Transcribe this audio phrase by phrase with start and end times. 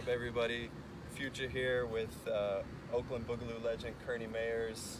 [0.00, 0.70] up, everybody?
[1.10, 4.96] Future here with uh, Oakland Boogaloo legend Kearney Mayers.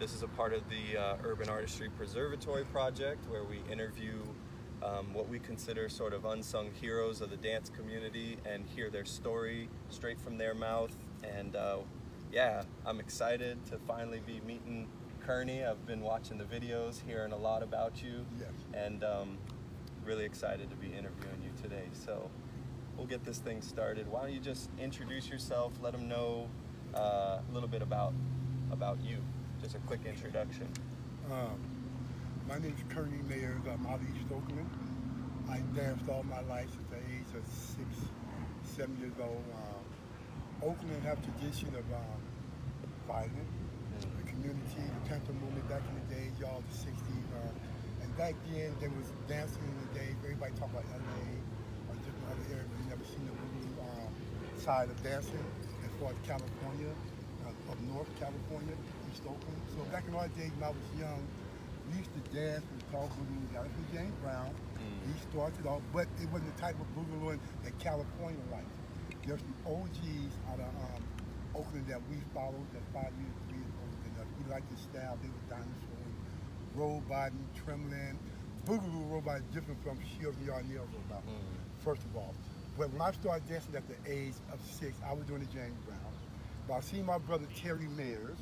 [0.00, 4.14] This is a part of the uh, Urban Artistry Preservatory project where we interview
[4.82, 9.04] um, what we consider sort of unsung heroes of the dance community and hear their
[9.04, 10.96] story straight from their mouth.
[11.22, 11.78] And uh,
[12.32, 14.88] yeah, I'm excited to finally be meeting
[15.24, 15.64] Kearney.
[15.64, 18.48] I've been watching the videos, hearing a lot about you, Yes.
[18.74, 19.38] and um,
[20.04, 21.84] really excited to be interviewing you today.
[21.92, 22.28] So
[22.98, 24.08] we'll get this thing started.
[24.08, 25.72] Why don't you just introduce yourself?
[25.80, 26.50] Let them know
[26.94, 28.12] uh, a little bit about
[28.72, 29.18] about you.
[29.62, 30.68] Just a quick introduction.
[31.30, 31.58] Um,
[32.48, 33.62] my name is Kearney Mayers.
[33.72, 34.68] I'm out of East Oakland.
[35.48, 37.88] I danced all my life since the age of six,
[38.76, 39.42] seven years old.
[39.54, 42.20] Um, Oakland have tradition of um,
[43.06, 43.56] violence,
[44.18, 46.92] the community, the Panther movement back in the days, y'all, the 60s.
[47.32, 47.48] Uh,
[48.02, 50.14] and back then, there was dancing in the days.
[50.24, 51.47] Everybody talked about LA
[52.28, 54.12] other but you never seen the boogaloo um,
[54.60, 55.44] side of dancing
[55.84, 56.92] as far as California,
[57.46, 58.76] uh, up north California,
[59.10, 59.60] East Oakland.
[59.74, 61.22] So back in our days when I was young,
[61.88, 63.48] we used to dance and call boogaloo.
[63.56, 64.52] Was with James Brown.
[65.08, 68.68] He started off, but it wasn't the type of boogaloo that California liked.
[69.24, 71.02] There's some OGs out of um,
[71.56, 74.28] Oakland that we followed that five years, three years older than us.
[74.36, 75.16] We liked the style.
[75.20, 76.14] They were dinosaurs,
[76.76, 78.16] roboting, trembling.
[78.68, 81.24] Boogaloo robot is different from Shields Yarnell robot,
[81.88, 82.34] first of all.
[82.76, 85.72] But when I started dancing at the age of six, I was doing the James
[85.86, 86.12] Brown.
[86.68, 88.36] But I seen my brother Terry Mayers,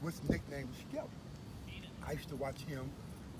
[0.00, 1.10] which nickname was Skelly.
[2.06, 2.88] I used to watch him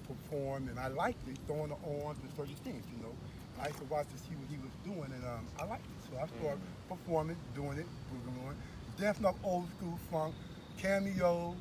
[0.09, 3.15] perform, and I liked it, throwing the arms and certain things, you know.
[3.63, 6.11] I used to watch to see what he was doing, and um, I liked it.
[6.11, 8.57] So I started performing, doing it, boogalooing,
[8.99, 10.35] dancing up old school funk,
[10.83, 11.55] cameo,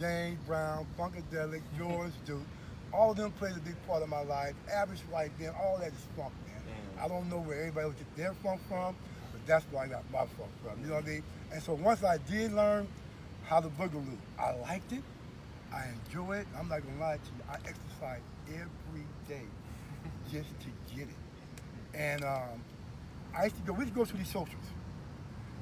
[0.00, 2.42] James Brown, Funkadelic, George Duke.
[2.92, 4.54] All of them played a big part of my life.
[4.68, 6.32] Average White Band, all that is funk.
[7.00, 8.94] I don't know where everybody will get their funk from,
[9.32, 10.80] but that's where I got my funk from.
[10.82, 11.22] You know what I mean?
[11.52, 12.86] And so once I did learn
[13.44, 15.02] how to boogaloo, I liked it.
[15.72, 16.46] I enjoy it.
[16.58, 17.42] I'm not gonna lie to you.
[17.48, 19.46] I exercise every day
[20.32, 21.94] just to get it.
[21.94, 22.62] And um,
[23.36, 23.72] I used to go.
[23.72, 24.64] We used to go to these socials.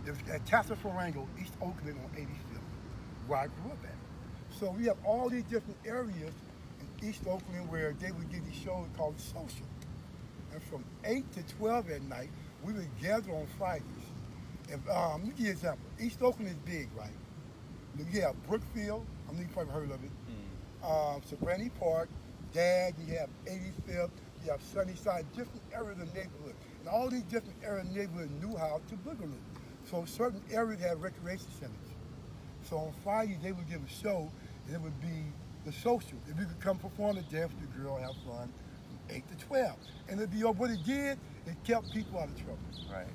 [0.07, 4.59] It was at Tassafaronga, East Oakland on 85th, where I grew up at.
[4.59, 6.33] So we have all these different areas
[6.81, 9.67] in East Oakland where they would give these shows called social.
[10.53, 12.31] And from 8 to 12 at night,
[12.65, 13.85] we would gather on Fridays.
[14.71, 15.87] And um, let me give you an example.
[16.01, 17.11] East Oakland is big, right?
[17.99, 20.11] You have Brookfield, I mean, you probably heard of it.
[20.85, 22.09] Um, Serenity Park,
[22.53, 24.11] Dad, you have 85th,
[24.45, 26.55] you have Sunnyside, different areas of the neighborhood.
[26.81, 29.35] And all these different areas of the neighborhood knew how to boogaloo.
[29.91, 31.75] So certain areas have recreation centers.
[32.63, 34.31] So on Friday, they would give a show,
[34.67, 35.25] and it would be
[35.65, 36.19] the social.
[36.29, 38.53] If you could come perform the dance with the girl, have fun,
[39.11, 39.77] 8 to 12.
[40.09, 42.59] And it'd be, what it did, it kept people out of trouble.
[42.93, 43.07] Right.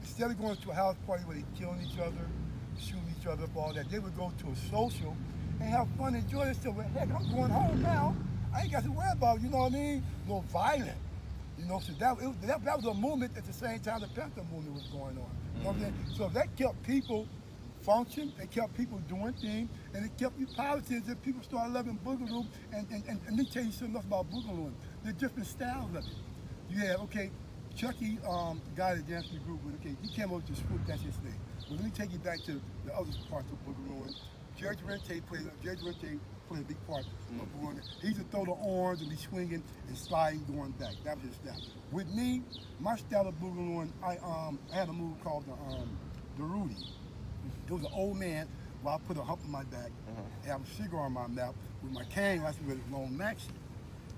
[0.00, 2.26] Instead of going to a house party where they killing each other,
[2.78, 5.16] shooting each other up, all that, they would go to a social
[5.60, 6.78] and have fun, enjoy themselves.
[6.78, 8.16] Well, heck, I'm going home now.
[8.54, 10.04] I ain't got to worry about, you know what I mean?
[10.28, 10.98] No violent.
[11.58, 14.08] You know, so that, it, that, that was a movement at the same time the
[14.08, 15.14] Panther movement was going on.
[15.14, 15.28] You know
[15.68, 15.82] what I'm mm-hmm.
[15.82, 16.16] saying?
[16.16, 17.28] So that kept people
[17.82, 21.98] function, it kept people doing things, and it kept you positive and people started loving
[22.04, 22.46] Boogaloo.
[22.72, 24.72] And, and, and, and me tell you something else about Boogaloo.
[25.04, 26.04] Are different styles of it.
[26.70, 27.30] You have, okay,
[27.74, 30.54] Chucky, um, the guy that danced in the group with, okay, he came over to
[30.54, 31.34] swoop, that's his thing.
[31.68, 34.14] But let me take you back to the other parts of Boogaloo.
[34.56, 37.80] Jerry Rente played, Jerry Rente played a big part of Boogaloo.
[38.00, 40.94] He used to throw the arms and be swinging and sliding going back.
[41.04, 41.60] That was his style.
[41.90, 42.42] With me,
[42.78, 45.98] my style of Boogaloo, I, um, I had a move called the, um,
[46.36, 46.76] the Rudy.
[47.66, 48.46] It was an old man
[48.82, 49.90] where I put a hump in my back
[50.42, 53.48] and have a cigar on my mouth with my cane, I to a long maxi.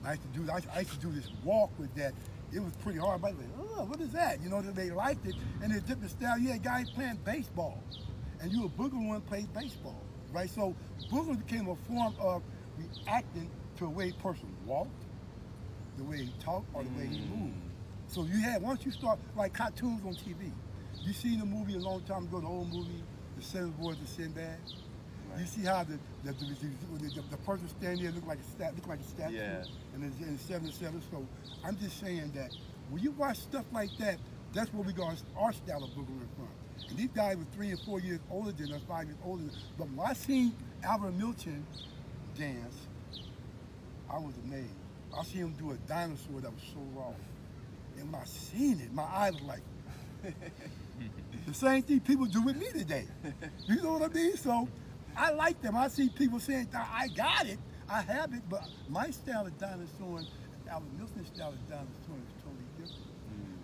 [0.04, 2.12] I used to do I I used to do this walk with that.
[2.53, 3.22] It was pretty hard.
[3.22, 4.41] But like, oh, what is that?
[4.42, 5.34] You know, they liked it.
[5.62, 6.38] And it's different style.
[6.38, 7.82] Yeah, had guys playing baseball.
[8.41, 10.00] And you a boogaloo and played baseball.
[10.32, 10.50] Right?
[10.50, 10.75] So
[11.11, 12.43] boogaloo became a form of
[12.76, 15.05] reacting to the way a person walked,
[15.96, 17.31] the way he talked, or the way he mm.
[17.31, 17.55] moved.
[18.06, 20.52] So you had, once you start, like cartoons on TV,
[21.02, 23.02] you seen the movie a long time ago, the old movie,
[23.37, 24.58] The Seven Boys of Sinbad?
[25.38, 28.50] You see how the the, the, the, the, the person standing there look like a
[28.56, 29.64] stat, look like a statue, Yeah.
[29.94, 31.02] and it's in seven seven.
[31.10, 31.26] So
[31.64, 32.52] I'm just saying that
[32.90, 34.19] when you watch stuff like that,
[34.52, 36.48] that's where we got our style of boogaloo from.
[36.88, 39.42] And these guys were three and four years older than us, five years older.
[39.42, 39.56] Than us.
[39.78, 40.52] But when I seen
[40.82, 41.64] Albert Milton
[42.38, 42.75] dance,
[44.10, 44.69] I was amazed.
[45.16, 47.12] I seen him do a dinosaur that was so raw.
[47.98, 49.60] And when I seen it, my eyes was like,
[51.46, 53.06] the same thing people do with me today.
[53.69, 54.37] You know what I mean?
[54.37, 54.69] So
[55.16, 55.76] I like them.
[55.76, 57.58] I see people saying, I got it,
[57.88, 60.20] I have it, but my style of dinosaur
[60.70, 63.00] Albert Milton's style of dinosaur is totally different.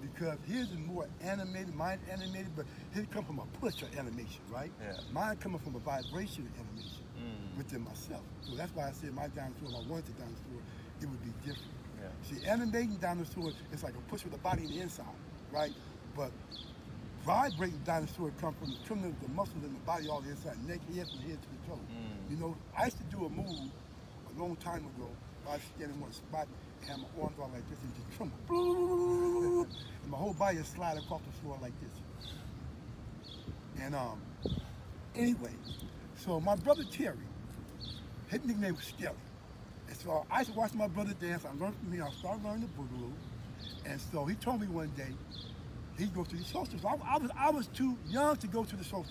[0.02, 4.40] because his is more animated, mine animated, but his come from a push of animation,
[4.50, 4.70] right?
[4.82, 4.98] Yeah.
[5.12, 7.56] Mine coming from a vibration of animation Mm.
[7.58, 8.22] within myself.
[8.42, 10.60] So that's why I said my dinosaur, if I wanted a dinosaur,
[11.02, 11.72] it would be different.
[12.00, 12.08] Yeah.
[12.38, 15.04] See, animating dinosaurs it's like a push with the body and the inside,
[15.52, 15.72] right?
[16.16, 16.30] But
[17.24, 20.80] vibrating dinosaur come from the tremendous the muscles in the body, all the inside, neck,
[20.94, 21.80] head, from head to the toe.
[21.90, 22.30] Mm.
[22.30, 23.70] You know, I used to do a move
[24.36, 25.08] a long time ago.
[25.48, 26.46] I was standing in one spot
[26.80, 29.62] and had my arms out like this and just tremble.
[30.02, 33.34] and my whole body would slide across the floor like this.
[33.82, 34.20] And um,
[35.14, 35.52] anyway,
[36.16, 37.16] so my brother Terry,
[38.28, 39.16] his nickname was Skelly.
[39.88, 41.44] And so I used to watch my brother dance.
[41.44, 42.04] I learned from him.
[42.06, 43.12] I started learning the boogaloo.
[43.84, 45.12] And so he told me one day
[46.00, 46.84] he'd go to the socials.
[46.84, 49.06] I, I was I was too young to go to the social.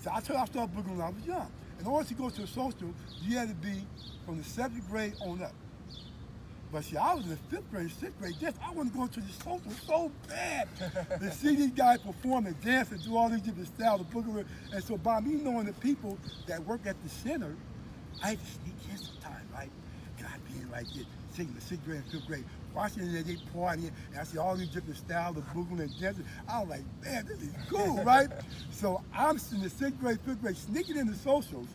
[0.00, 1.50] So I told I started boogling when I was young.
[1.80, 3.84] In order to go to the social, you had to be
[4.24, 5.52] from the seventh grade on up.
[6.72, 8.34] But see, I was in the fifth grade, sixth grade.
[8.40, 10.68] Yes, I wanted to go to the social so bad
[11.20, 14.44] to see these guys perform and dance and do all these different styles of boogaloo.
[14.72, 17.54] And so by me knowing the people that work at the center,
[18.22, 19.70] I had to sneak in sometime, right?
[20.20, 21.04] God being like this,
[21.34, 22.44] singing the sixth grade and fifth grade,
[22.76, 26.24] watching them, they partying, and I see all these different styles of boogaloo and dancing.
[26.48, 28.28] I was like, man, this is cool, right?
[28.70, 31.66] So I'm in the sixth grade, fifth grade, sneaking in the socials,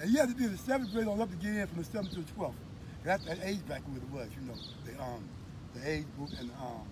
[0.00, 1.78] and you had to be in the seventh grade on up to get in from
[1.78, 2.56] the seventh to the twelfth.
[3.02, 4.54] That's that age bracket what it was, you know,
[4.84, 5.24] the um,
[5.74, 6.86] the age group and um,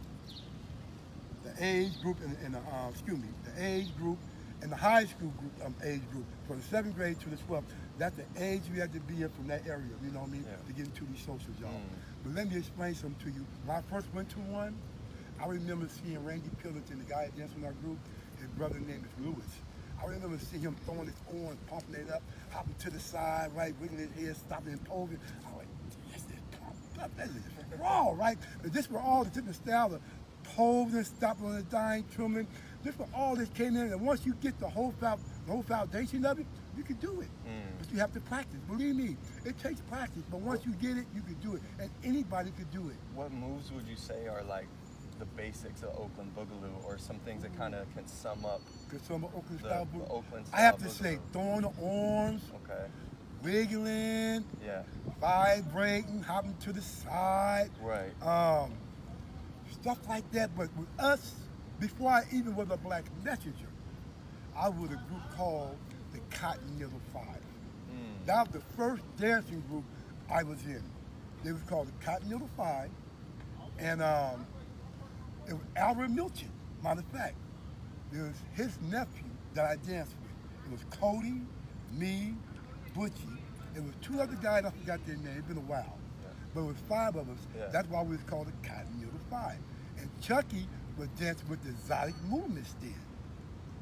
[1.44, 4.18] the age group and, and the, uh, excuse me, the age group
[4.62, 7.62] and the high school group um, age group from the seventh grade to the 12th.
[7.98, 10.32] That's the age you had to be in from that area, you know what I
[10.32, 10.56] mean, Yeah.
[10.66, 11.68] to get into these socials, y'all.
[11.70, 12.09] Mm.
[12.24, 13.46] But let me explain something to you.
[13.64, 14.76] When I first went to one,
[15.42, 17.98] I remember seeing Randy Pillington, the guy that danced in our group.
[18.38, 19.46] His brother name is Lewis.
[20.02, 23.74] I remember seeing him throwing his arms, pumping it up, hopping to the side, right,
[23.80, 25.18] wiggling his head, stopping and posing.
[25.46, 25.66] I was like,
[26.10, 27.16] that's it pumped up.
[27.16, 28.38] That is raw, right?
[28.62, 30.00] But this were all the different styles of
[30.44, 32.46] posing, stopping on the dime, trimming.
[32.82, 36.24] This were all this came in, and once you get the whole fou- whole foundation
[36.24, 36.46] of it,
[36.76, 37.28] you can do it.
[37.46, 37.78] Mm.
[37.78, 38.58] But you have to practice.
[38.68, 40.22] Believe me, it takes practice.
[40.30, 42.96] But once you get it, you can do it, and anybody could do it.
[43.14, 44.66] What moves would you say are like
[45.18, 48.60] the basics of Oakland Boogaloo, or some things that kind of can sum up?
[49.06, 51.32] Some of Oakland The- style the Oakland I have to style say, boogaloo.
[51.32, 52.86] throwing the arms, Okay.
[53.42, 54.82] wiggling, Yeah.
[55.20, 58.12] vibrating, hopping to the side, Right.
[58.22, 58.72] um,
[59.72, 60.54] stuff like that.
[60.56, 61.34] But with us,
[61.78, 63.66] before I even was a black messenger,
[64.60, 65.74] I was a group called
[66.12, 67.24] the Cotton Yellow Five.
[67.24, 68.26] Mm.
[68.26, 69.84] That was the first dancing group
[70.30, 70.82] I was in.
[71.42, 72.90] They was called the Cotton Yellow Five,
[73.78, 74.46] and um,
[75.48, 76.52] it was Albert Milton.
[76.84, 77.36] Matter of fact,
[78.12, 80.66] it was his nephew that I danced with.
[80.66, 81.40] It was Cody,
[81.92, 82.34] me,
[82.94, 83.38] Butchie.
[83.74, 84.66] It was two other guys.
[84.66, 85.36] I forgot their name.
[85.38, 85.96] It's been a while,
[86.54, 87.38] but it was five of us.
[87.56, 87.68] Yeah.
[87.72, 89.56] That's why we was called the Cotton Yellow Five.
[89.98, 90.68] And Chucky
[90.98, 92.94] was dancing with the exotic movements then.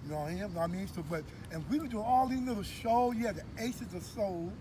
[0.05, 0.59] You know what I mean?
[0.59, 3.15] I mean, so but and we were doing all these little shows.
[3.17, 4.53] You had the Aces of Soul,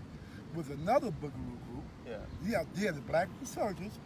[0.54, 1.84] was another boogaloo group.
[2.06, 2.58] Yeah.
[2.58, 3.98] Had, you had the Black Resurgence,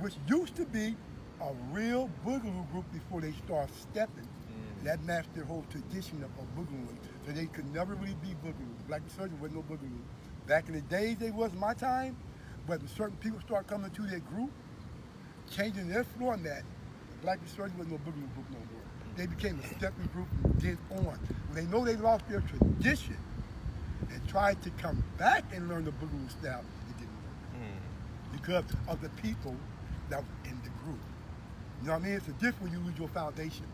[0.00, 0.96] which used to be
[1.40, 4.24] a real boogaloo group before they started stepping.
[4.24, 4.84] Mm.
[4.84, 6.88] That matched their whole tradition of, of boogaloo.
[7.26, 8.86] So they could never really be boogaloo.
[8.88, 10.00] Black Resurgence was no boogaloo.
[10.46, 12.16] Back in the days, they was my time,
[12.66, 14.50] but when certain people start coming to their group,
[15.50, 16.62] changing their format,
[17.22, 18.80] Black Resurgence was no boogaloo group no more.
[19.16, 21.18] They became a stepping group and then on.
[21.48, 23.16] When they know they lost their tradition
[24.10, 28.32] and tried to come back and learn the boogaloo style, it didn't work Mm.
[28.32, 29.56] because of the people
[30.08, 30.98] that were in the group.
[31.82, 32.14] You know what I mean?
[32.14, 33.66] It's a difference when you lose your foundation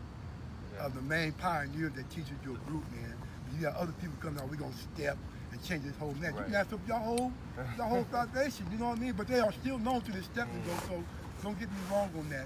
[0.73, 0.85] Yeah.
[0.85, 3.13] of the main pioneer that teaches your group, man.
[3.53, 5.17] You got other people coming out, we're gonna step
[5.51, 6.13] and change this whole.
[6.17, 6.35] You Right.
[6.45, 7.31] can have some your whole
[7.77, 9.13] your whole foundation, you know what I mean?
[9.13, 11.03] But they are still known to the stepping though, so
[11.43, 12.45] don't get me wrong on that.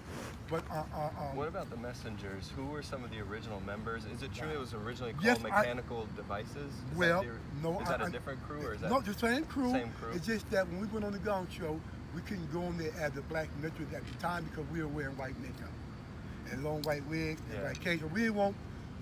[0.50, 2.52] But uh, uh, um, What about the messengers?
[2.56, 4.04] Who were some of the original members?
[4.06, 6.56] Is it true it was originally called Yes, I- Mechanical Devices?
[6.58, 7.24] Is Well,
[7.64, 8.90] no, Is that I- a I- different crew or is that?
[8.92, 9.72] No, the same crew.
[9.72, 10.12] Same crew?
[10.14, 11.80] It's just that when we went on the Gong Show,
[12.14, 14.90] we couldn't go on there as the black metro at the time because we were
[14.90, 15.70] wearing white makeup
[16.52, 17.64] and long white wigs and Yeah.
[17.68, 18.02] white cake.
[18.02, 18.56] So we didn't want,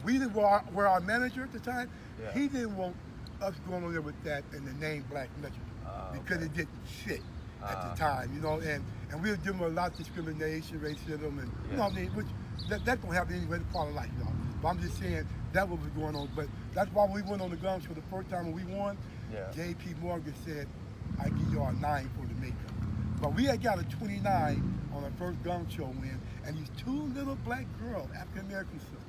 [0.04, 1.90] we didn't want our, were our manager at the time.
[2.22, 2.32] Yeah.
[2.34, 2.96] He didn't want
[3.42, 6.46] us going on there with that and the name Black Metro Ah, because okay.
[6.46, 7.22] it didn't fit
[7.64, 7.90] at Ah.
[7.94, 8.60] the time, you know.
[8.60, 11.94] And and we were dealing with a lot of discrimination, racism, and you know what
[11.94, 12.10] I mean.
[12.10, 12.28] Which
[12.70, 13.58] that, that don't happen anyway.
[13.58, 14.34] It's part of life, y'all.
[14.62, 16.30] But I'm just saying that what was going on.
[16.36, 18.98] But that's why we went on the Gong for the first time when we won.
[19.34, 19.52] Yeah.
[19.56, 19.94] Jaye P.
[20.02, 20.68] Morgan said,
[21.20, 22.58] I give y'all a nine for the makeup.
[23.22, 27.12] But we had got a 29 on our first Gong Show win, and these two
[27.16, 29.00] little black girls, African American sisters,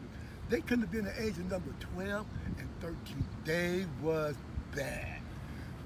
[0.49, 2.27] they couldn't have been the age of number 12
[2.59, 2.97] and 13.
[3.45, 4.35] They was
[4.75, 5.21] bad.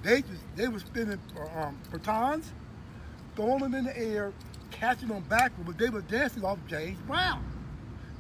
[0.02, 1.18] They just they were spinning
[1.56, 2.52] um, batons,
[3.37, 4.33] throwing them in the air,
[4.71, 7.45] catching them backward, but they were dancing off James Brown.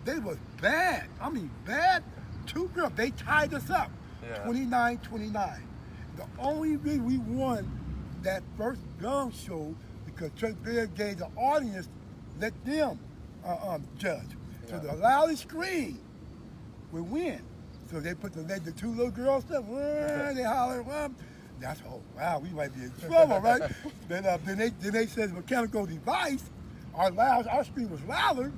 [0.04, 1.06] they was bad.
[1.20, 2.02] I mean, bad.
[2.46, 3.90] Two girls, they tied us up.
[4.22, 4.38] Yeah.
[4.44, 5.68] 29 29.
[6.16, 7.70] The only reason we won
[8.22, 9.74] that first Gong Show
[10.06, 11.88] because Chuck Barris gave the audience,
[12.40, 12.98] let them
[13.44, 14.28] uh, um, judge.
[14.68, 14.92] So Yeah.
[14.92, 15.98] the loudest scream
[16.92, 17.40] would win.
[17.90, 19.66] So they put the, the two little girls up,
[20.34, 20.82] they holler.
[21.60, 23.62] That's oh wow, we might be in trouble, right?
[24.08, 26.44] then, uh, then they then they said mechanical device,
[26.94, 28.52] our loud our scream was louder,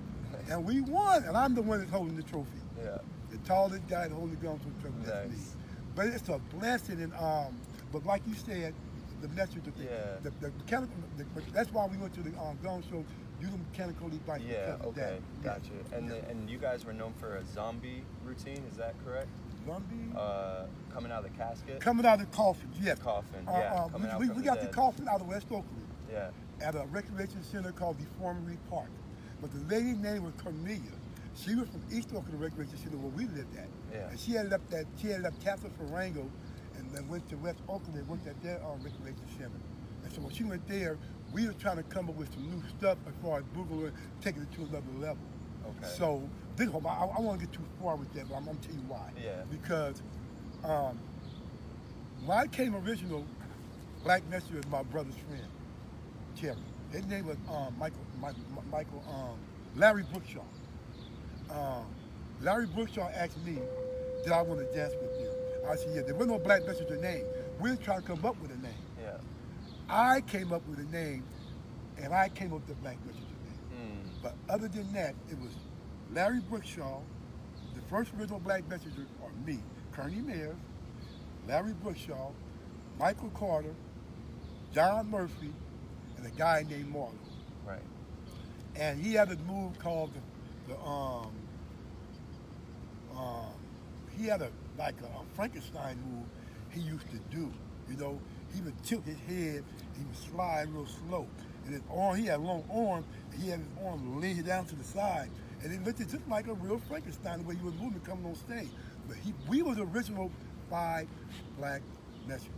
[0.51, 2.49] and we won, and I'm the one that's holding the trophy.
[2.83, 2.99] Yeah.
[3.31, 5.37] The tallest guy to hold the gun for Chuck, that's me.
[5.95, 7.57] But it's a blessing, and um,
[7.93, 8.75] but like you said,
[9.21, 10.17] the message, the, Yeah.
[10.23, 13.05] the, the mechanical, the, that's why we went to the um, Gong Show,
[13.41, 14.43] do the mechanical device.
[14.49, 14.77] Yeah.
[14.85, 15.19] Okay.
[15.43, 15.45] that.
[15.45, 15.71] Gotcha.
[15.97, 18.63] And the, and you guys were known for a zombie routine.
[18.71, 19.29] Is that correct?
[20.17, 21.81] Uh, coming out of the casket.
[21.81, 22.95] coming out of the coffin, yeah.
[22.95, 26.31] Coffin, Uh, yeah, uh, we, we, the got the coffin out of West Oakland Yeah.
[26.61, 28.89] at a recreation center called the DeFremery Park.
[29.41, 30.81] But the lady's name was Cornelia.
[31.35, 33.69] She was from East Oakland Recreation Center where we lived at.
[33.93, 34.09] Yeah.
[34.09, 36.27] And she had left that she had left Tassafaronga
[36.79, 39.61] and then went to West Oakland and worked at their um, recreation center.
[40.05, 40.97] And so when she went there,
[41.33, 43.93] we were trying to come up with some new stuff as far as Boogaloo and
[44.23, 45.19] taking it to another level.
[45.67, 45.93] Okay.
[45.99, 46.27] So
[46.57, 48.83] this one, I, I won't get too far with that, but I'm gonna tell you
[48.89, 49.11] why.
[49.23, 49.43] Yeah.
[49.51, 50.03] Because
[50.65, 50.99] um,
[52.25, 53.25] when I came original,
[54.05, 55.47] Black Messenger was my brother's friend,
[56.37, 56.57] Terry.
[56.93, 59.39] His name was um, Michael, Michael, Michael um,
[59.77, 60.45] Larry Brookshaw.
[61.51, 61.85] Um,
[62.41, 63.59] Larry Brookshaw asked me,
[64.23, 65.31] did I want to dance with you?
[65.69, 66.03] I said, yeah.
[66.03, 67.25] There was no Black Messenger name.
[67.61, 68.73] We were trying to come up with a name.
[69.01, 69.17] Yeah.
[69.89, 71.25] I came up with a name,
[72.01, 74.03] and I came up with the Black Messenger name.
[74.05, 74.23] Mm.
[74.23, 75.53] But other than that, it was
[76.13, 77.01] Larry Brookshaw,
[77.75, 79.59] the first original Black Messenger, or me,
[79.93, 80.57] Kearney Mayers,
[81.49, 82.31] Larry Brookshaw,
[82.99, 83.75] Michael Carter,
[84.73, 85.53] John Murphy,
[86.17, 87.15] and a guy named Marlon.
[87.67, 87.83] Right.
[88.77, 91.31] And he had a move called the, the um,
[93.17, 93.53] um,
[94.17, 96.27] he had a like a, a Frankenstein move
[96.71, 97.53] he used to do.
[97.89, 98.21] You know,
[98.55, 99.65] he would tilt his head,
[99.97, 101.27] he would slide real slow,
[101.65, 104.77] and his arm, he had long arms, and he had his arm laid down to
[104.77, 105.31] the side,
[105.63, 108.35] and it looked just like a real Frankenstein the way he was moving coming on
[108.35, 108.69] stage.
[109.09, 110.31] But he, we were the original
[110.71, 111.07] five
[111.59, 111.83] black
[112.27, 112.51] messengers,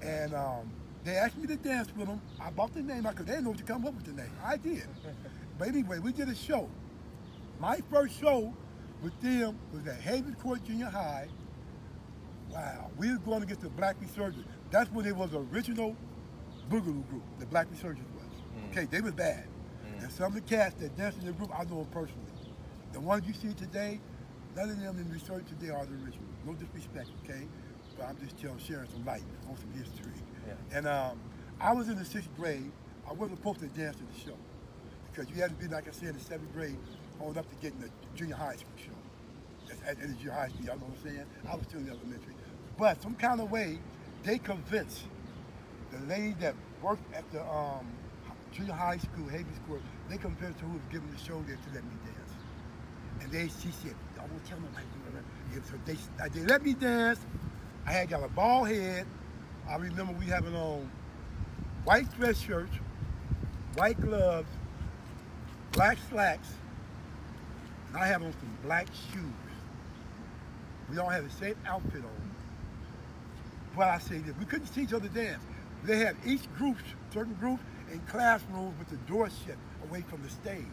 [0.00, 0.70] and um,
[1.04, 2.20] they asked me to dance with them.
[2.40, 4.30] I bought the name because they didn't know what to come up with the name.
[4.44, 4.84] I did.
[5.58, 6.68] but anyway, we did a show.
[7.60, 8.52] My first show
[9.02, 11.28] with them was at Havenscourt Junior High.
[12.50, 14.46] Wow, we were going against the Black Resurgence.
[14.70, 15.96] That's when it was the original
[16.70, 18.26] Boogaloo group, the Black Resurgence was.
[18.26, 18.70] Mm.
[18.70, 19.44] Okay, they was bad.
[20.02, 22.26] And some of the cats that danced in the group, I know them personally.
[22.92, 24.00] The ones you see today,
[24.56, 26.26] none of them in Resurgence today are the original.
[26.44, 27.46] No disrespect, okay?
[27.96, 30.12] But I'm just telling, sharing some light on some history.
[30.46, 30.76] Yeah.
[30.76, 31.20] And um,
[31.60, 32.70] I was in the sixth grade.
[33.08, 34.36] I wasn't supposed to dance in the show
[35.10, 36.76] because you had to be, like I said, in the seventh grade,
[37.20, 38.90] on up to get in the junior high school show.
[39.68, 41.26] That's at, at the junior high school, y'all know what I'm saying?
[41.48, 42.34] I was still in elementary.
[42.76, 43.78] But some kind of way,
[44.24, 45.02] they convinced
[45.92, 47.86] the lady that worked at the um,
[48.52, 51.84] junior high school, Havenscourt, they compared to who was giving the show there to let
[51.84, 52.32] me dance.
[53.20, 54.84] And they, she said, I won't tell nobody.
[55.54, 55.96] And so they,
[56.28, 57.18] they let me dance.
[57.86, 59.06] I had got a bald head.
[59.68, 60.90] I remember we having on
[61.84, 62.72] white dress shirts,
[63.74, 64.48] white gloves,
[65.72, 66.48] black slacks,
[67.88, 69.24] and I have on some black shoes.
[70.90, 72.30] We all had the same outfit on.
[73.76, 75.42] But I say this, we couldn't see each other dance.
[75.84, 76.76] They had each group,
[77.12, 79.56] certain groups, in classrooms with the door shut
[79.88, 80.64] away from the stage.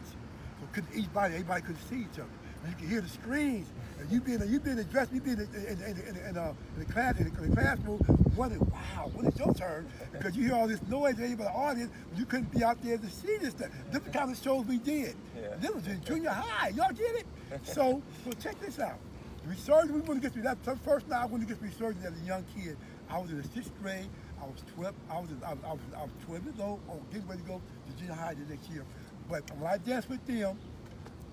[0.60, 2.28] So couldn't each body, everybody couldn't see each other.
[2.68, 3.68] You could hear the screams.
[3.98, 6.86] And you being you being dressed, you being in, in, in, in, in, uh, in
[6.86, 8.00] the class in the, in the classroom,
[8.36, 9.86] wondering, wow, when is your turn?
[10.12, 13.10] Because you hear all this noise, and the audience, you couldn't be out there to
[13.10, 13.68] see this stuff.
[13.90, 15.14] This the kind of shows we did.
[15.36, 15.54] Yeah.
[15.60, 16.68] This was in junior high.
[16.68, 17.26] Y'all get it?
[17.62, 18.98] So, so check this out.
[19.46, 20.58] Resurgence, we want to get through that.
[20.84, 22.76] First night I wanted to get resurgence as a young kid.
[23.08, 24.08] I was in the sixth grade.
[24.42, 24.94] I was 12.
[25.10, 26.80] I was, I was, I was, I was 12 years old.
[26.88, 28.84] I was getting ready to go to junior high the next year.
[29.28, 30.58] But when I danced with them,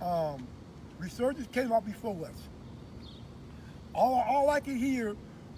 [0.01, 0.47] um,
[0.99, 2.35] resurgence came out before us.
[3.93, 5.15] All, all I could hear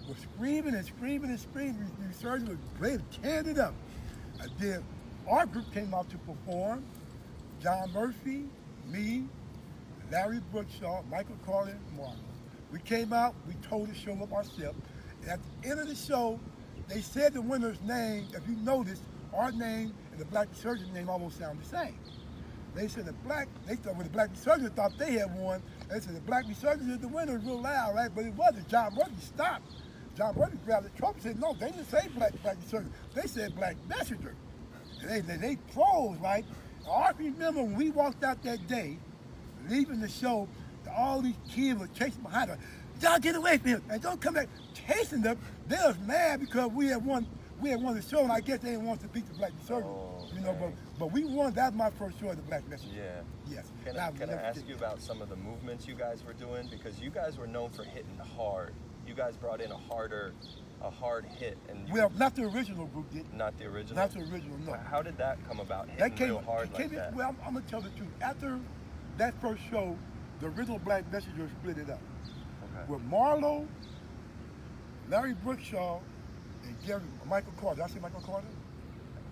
[0.08, 1.90] was screaming and screaming and screaming.
[2.06, 3.74] Resurgence was playing, tearing it up.
[4.40, 4.84] And then
[5.28, 6.84] our group came out to perform.
[7.62, 8.44] John Murphy,
[8.88, 9.24] me,
[10.10, 12.16] Larry Brookshaw, Michael Carter, Marlon.
[12.72, 14.78] We came out, we told the show up ourselves.
[15.22, 16.40] And at the end of the show,
[16.90, 18.26] they said the winner's name.
[18.34, 19.00] If you notice,
[19.32, 21.94] our name and the Black Surgeon name almost sound the same.
[22.74, 25.98] They said the black, they thought when the black resurgence thought they had won, they
[25.98, 28.10] said the black resurgence is the winner, real loud, right?
[28.14, 28.68] But it wasn't.
[28.68, 29.68] John Murphy stopped.
[30.16, 32.94] John Murphy grabbed trumpet and said, no, they didn't say black, black resurgence.
[33.14, 34.34] They said black messenger.
[35.04, 36.44] They, they, they froze, right?
[36.90, 38.98] I remember when we walked out that day,
[39.68, 40.48] leaving the show,
[40.96, 42.58] all these kids were chasing behind her.
[43.00, 45.38] Y'all get away from him and don't come back chasing them.
[45.68, 47.26] They was mad because we had won
[47.60, 49.52] we had won the show and I guess they didn't want to beat the black
[49.60, 49.88] insurgents.
[49.90, 51.52] Oh, you know, but but we won.
[51.54, 52.90] That was my first show of the Black Message.
[52.94, 53.20] Yeah.
[53.50, 53.66] Yes.
[53.84, 56.68] Can I, can I ask you about some of the movements you guys were doing?
[56.70, 58.74] Because you guys were known for hitting hard.
[59.06, 60.32] You guys brought in a harder,
[60.82, 63.32] a hard hit, and Well, not the original group did.
[63.34, 63.96] not the original.
[63.96, 64.74] Not the original, no.
[64.74, 65.86] How did that come about?
[65.88, 67.14] Hitting That came, real hard like in- that.
[67.14, 68.08] well, I'm, I'm gonna tell the truth.
[68.20, 68.60] After
[69.16, 69.96] that first show,
[70.40, 72.00] the original Black Messenger split it up.
[72.88, 73.66] With Marlowe,
[75.08, 76.00] Larry Brookshaw,
[76.64, 77.76] and Gary, Michael Carter.
[77.76, 78.46] Did I say Michael Carter?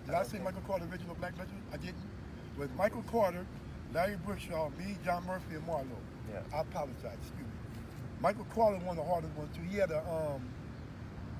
[0.05, 1.61] Did I say Michael Carter, original Black Messenger?
[1.73, 1.95] I didn't.
[2.57, 3.45] With Michael Carter,
[3.93, 5.85] Larry Brookshaw, me, John Murphy, and Marlowe.
[6.31, 6.41] Yeah.
[6.53, 7.53] I apologize, excuse me.
[8.21, 9.61] Michael Carter one of the hardest ones too.
[9.69, 10.41] He had a um,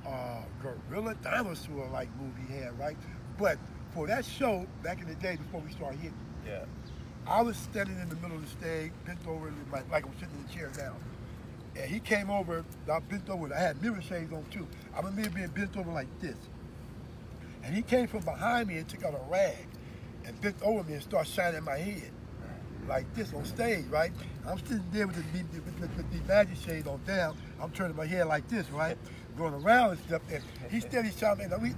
[0.08, 2.98] uh, gorilla dinosaur like movie he had, right?
[3.38, 3.58] But
[3.94, 6.66] for that show back in the day before we started hitting, yeah.
[7.28, 10.36] I was standing in the middle of the stage, bent over like, like I'm sitting
[10.36, 10.96] in the chair now.
[11.76, 14.68] And he came over, I bent over, I had mirror shades on too.
[14.94, 16.38] I remember being bent over like this.
[17.64, 19.68] And he came from behind me and took out a rag
[20.26, 22.12] and bent over me and started shining my head
[22.88, 24.12] like this on stage, right?
[24.48, 27.38] I'm sitting there with the, with the magic shade on down.
[27.62, 28.98] I'm turning my head like this, right?
[29.38, 30.22] Going around and stuff.
[30.32, 31.52] And he steady shouting.
[31.52, 31.70] And we,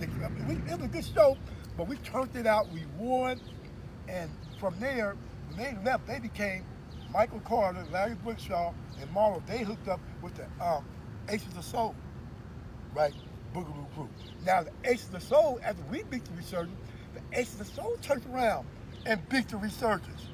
[0.48, 1.38] we, it was a good show,
[1.78, 2.72] but we turned it out.
[2.72, 3.42] We won.
[4.08, 4.30] And
[4.60, 5.16] from there,
[5.50, 6.64] when they left, they became
[7.12, 10.86] Michael Carter, Larry Brookshaw, and Marlo, they hooked up with the um,
[11.30, 11.96] Aces of Soul,
[12.96, 13.14] right?
[13.54, 14.10] Boogaloo Crew.
[14.46, 16.78] Now, the Aces of Soul, after we beat the Resurgence,
[17.14, 18.66] the Aces of Soul turned around
[19.06, 20.28] and beat the Resurgence.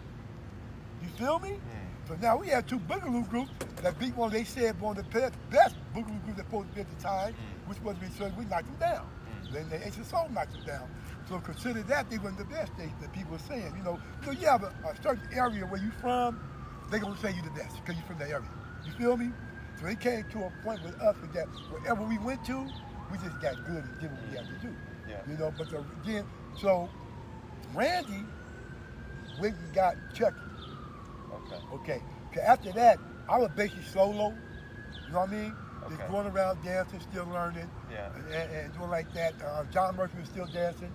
[1.01, 1.49] You feel me?
[1.49, 2.07] Hmm.
[2.07, 5.31] So now we have two Boogaloo groups that beat one they said one of the
[5.49, 7.69] best, Boogaloo groups that supposed to be at the time, hmm.
[7.69, 8.37] which was Resurgence.
[8.37, 9.05] We knocked them down.
[9.05, 9.53] Hmm.
[9.53, 10.89] Then the Aces of Soul knocked them down.
[11.27, 13.73] So consider that they weren't the best they, that people were saying.
[13.75, 16.39] You know, so you have a, a certain area where you from,
[16.89, 18.49] they gonna say you the best because you're from that area.
[18.85, 19.31] You feel me?
[19.79, 22.67] So it came to a point with us with that wherever we went to,
[23.11, 24.75] we just got good and did what we had to do.
[25.07, 25.21] Yeah.
[25.29, 26.25] You know, but the, again,
[26.59, 26.89] so
[27.75, 28.23] Randy
[29.39, 30.35] went and got Chucky.
[31.33, 31.61] Okay.
[31.73, 32.01] Okay.
[32.33, 34.33] 'Cause after that, I was basically solo.
[35.05, 35.55] You know what I mean?
[35.85, 35.95] Okay.
[35.95, 37.69] Just going around dancing, still learning.
[37.91, 38.09] Yeah.
[38.15, 39.33] And, and, and doing like that.
[39.41, 40.91] Uh, John Murphy was still dancing.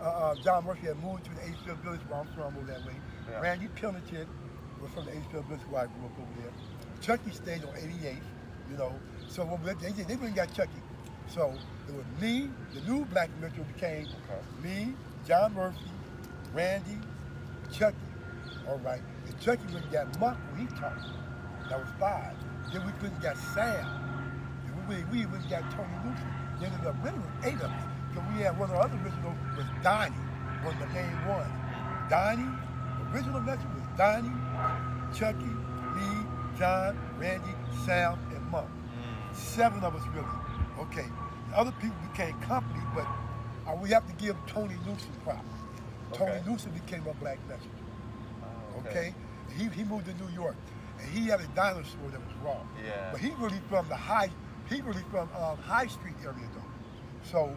[0.00, 2.84] Uh, uh, John Murphy had moved to the Acefield Village where I'm from over that
[2.84, 2.94] way.
[3.30, 3.40] Yeah.
[3.40, 4.26] Randy Pillington
[4.82, 6.52] was from the Acefield Village where I grew up over there.
[7.00, 8.16] Chucky stayed on 88th,
[8.70, 8.92] you know.
[9.28, 10.80] So when we, they, they and got Chucky.
[11.28, 11.52] So
[11.88, 14.40] it was me, the new Black Metro became Okay.
[14.62, 14.94] me,
[15.26, 15.78] John Murphy,
[16.52, 16.98] Randy,
[17.72, 17.96] Chucky.
[18.68, 19.00] All right.
[19.26, 21.02] And Chucky went got Monk when he talked.
[21.68, 22.34] That was five.
[22.72, 23.86] Then we couldn't get Sam.
[24.66, 26.22] And we, we even got Tony Lucy.
[26.60, 27.82] Then ended up with eight of us.
[28.14, 30.14] So we had one of the other originals was Donnie,
[30.62, 31.50] one of the main ones.
[32.08, 32.46] Donnie,
[33.12, 34.30] original message was Donnie,
[35.14, 36.26] Chucky, me,
[36.58, 38.68] John, Randy, Sam, and Monk.
[39.32, 40.26] Seven of us really.
[40.80, 41.06] Okay.
[41.50, 43.06] The other people became company, but
[43.66, 45.44] uh, we have to give Tony Newsom props.
[46.12, 46.50] Tony Okay.
[46.50, 47.70] Newsom became a black messenger.
[48.42, 49.14] Oh, Okay?
[49.56, 50.56] He, he moved to New York.
[51.00, 52.56] And he had a dinosaur that was raw.
[52.84, 53.10] Yeah.
[53.12, 54.30] But he really from the high,
[54.68, 57.28] he really from um, High Street area though.
[57.30, 57.56] So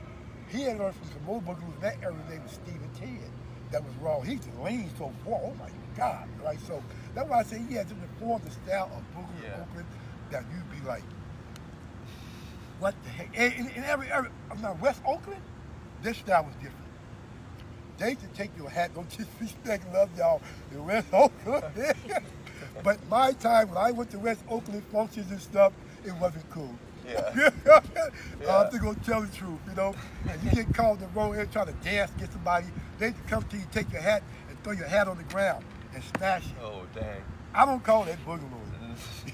[0.49, 3.29] he had learned from some old boogaloo in that area named Stephen Ted
[3.71, 4.21] that was raw.
[4.21, 5.39] He just leaned so far.
[5.43, 6.27] Oh my God.
[6.43, 6.59] Right?
[6.67, 6.81] So
[7.17, 9.61] that's why I say he had different forms and style of boogaloo Yeah.
[9.61, 9.87] Oakland
[10.29, 11.01] that you'd be like,
[12.79, 13.35] what the heck?
[13.35, 14.29] In, in every area,
[14.61, 15.41] not West Oakland,
[16.03, 16.75] this style was different.
[17.97, 21.65] They used to take your hat, don't disrespect, love y'all in West Oakland.
[22.83, 25.73] but my time when I went to West Oakland functions and stuff,
[26.05, 26.75] it wasn't cool.
[27.07, 27.49] Yeah.
[28.47, 29.95] I have to go tell the truth, you know.
[30.29, 32.67] And you get called the road here trying to dance, get somebody,
[32.99, 35.65] they come to you, take your hat, and throw your hat on the ground
[35.97, 36.43] it.
[36.61, 37.23] Oh dang.
[37.53, 38.41] I don't call that boogaloo.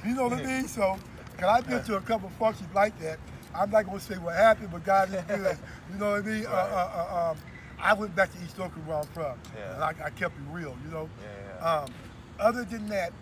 [0.06, 0.68] You know what I mean?
[0.68, 0.98] So,
[1.38, 3.20] cause I've been to a couple of functions like that.
[3.56, 5.58] I'm not gonna say what happened, but God is good.
[5.92, 6.46] You know what I mean?
[6.46, 6.72] Uh, Right.
[6.72, 7.38] uh, uh, um,
[7.80, 9.74] I went back to East Oakland where I'm from, Yeah.
[9.76, 10.76] and I, I kept it real.
[10.86, 11.10] You know.
[11.22, 11.82] Yeah, yeah.
[11.84, 11.94] Um,
[12.40, 13.14] other than that,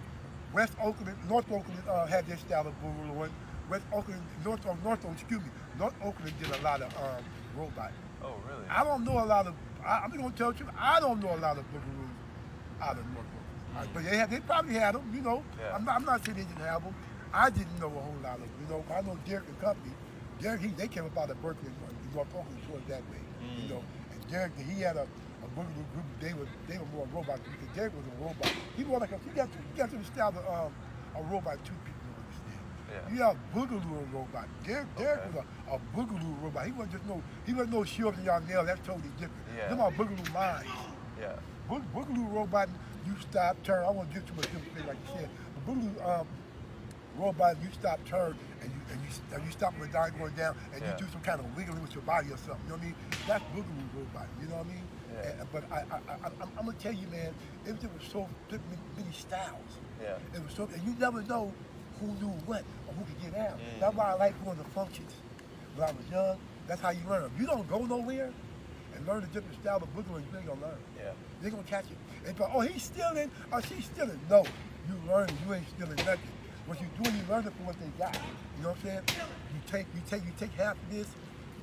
[0.54, 3.30] West Oakland, North Oakland uh, had their style of boogaloo.
[3.70, 5.50] West Oakland, North, uh, North, Oakland, excuse me,
[5.80, 7.24] North Oakland did a lot of um,
[7.56, 7.92] robot.
[8.24, 8.68] Oh really?
[8.70, 9.54] I don't know a lot of.
[9.86, 12.08] I, I'm gonna tell you, I don't know a lot of boogaloo
[12.82, 13.90] out of North Oakland.
[13.94, 15.44] But they had, they probably had them, you know.
[15.60, 15.76] Yeah.
[15.76, 16.94] I'm, not, I'm not saying they didn't have them.
[17.34, 18.84] I didn't know a whole lot of them, you know.
[18.94, 19.94] I know Derek and Company.
[20.42, 23.22] Derek, he, they came up out of Berkeley, and North Oakland towards that way,
[23.58, 23.82] you know.
[24.12, 26.06] And Derek, he had a, a boogaloo group.
[26.20, 28.52] They were they were more robot because Derek was a robot.
[28.76, 30.74] He was like a, he got to, he got to the style of um,
[31.16, 32.64] a robot two people understand.
[32.92, 33.14] Yeah.
[33.14, 34.48] You have boogaloo robot.
[34.66, 35.38] Derek, Derek Okay.
[35.38, 36.66] was a, a boogaloo robot.
[36.66, 38.66] He wasn't just no, he wasn't no Shields and Yarnell.
[38.66, 39.46] That's totally different.
[39.56, 39.70] Yeah.
[39.70, 40.68] Them are boogaloo minds.
[41.20, 41.34] Yeah.
[41.70, 42.70] Boog- Boogaloo robot,
[43.06, 43.86] you stop, turn.
[43.86, 45.30] I won't give too much information like you said.
[45.56, 46.28] But Boogaloo um,
[47.18, 50.56] robot, you stop, turn, and you and you, and you stop when dime going down,
[50.74, 50.92] and Yeah.
[50.98, 52.60] you do some kind of wiggling with your body or something.
[52.66, 52.96] You know what I mean?
[53.28, 54.28] That's Boogaloo robot.
[54.42, 54.84] You know what I mean?
[55.14, 55.30] Yeah.
[55.42, 57.34] And- but I, I, I, I'm, I'm gonna tell you, man,
[57.66, 59.72] it was, it was so many, styles.
[60.02, 60.16] Yeah.
[60.34, 61.52] It was so, and you never know
[62.00, 63.58] who knew what or who could get out.
[63.60, 63.80] Mm.
[63.80, 65.12] That's why I like going to functions.
[65.76, 67.30] When I was young, that's how you learn.
[67.34, 68.32] If you don't go nowhere
[68.96, 70.80] and learn a different style of boogling, you ain't gonna learn.
[71.02, 71.12] Yeah.
[71.42, 71.98] They're gonna catch it.
[72.28, 74.20] And but, oh, he's stealing, or she's stealing.
[74.30, 74.46] No,
[74.88, 75.30] you learn.
[75.46, 76.20] You ain't stealing nothing.
[76.68, 78.14] What you doing, you learn it from what they got.
[78.58, 79.02] You know what I'm saying?
[79.10, 81.08] You take, you take, you take half of this,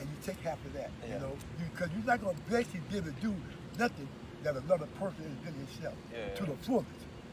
[0.01, 0.91] and you take half of that.
[1.07, 1.15] Yeah.
[1.15, 1.37] You know,
[1.73, 3.35] because you, are not gonna basically be able to do
[3.79, 4.09] nothing
[4.43, 6.51] that another person is doing himself Yeah, to yeah.
[6.51, 6.87] the fullest.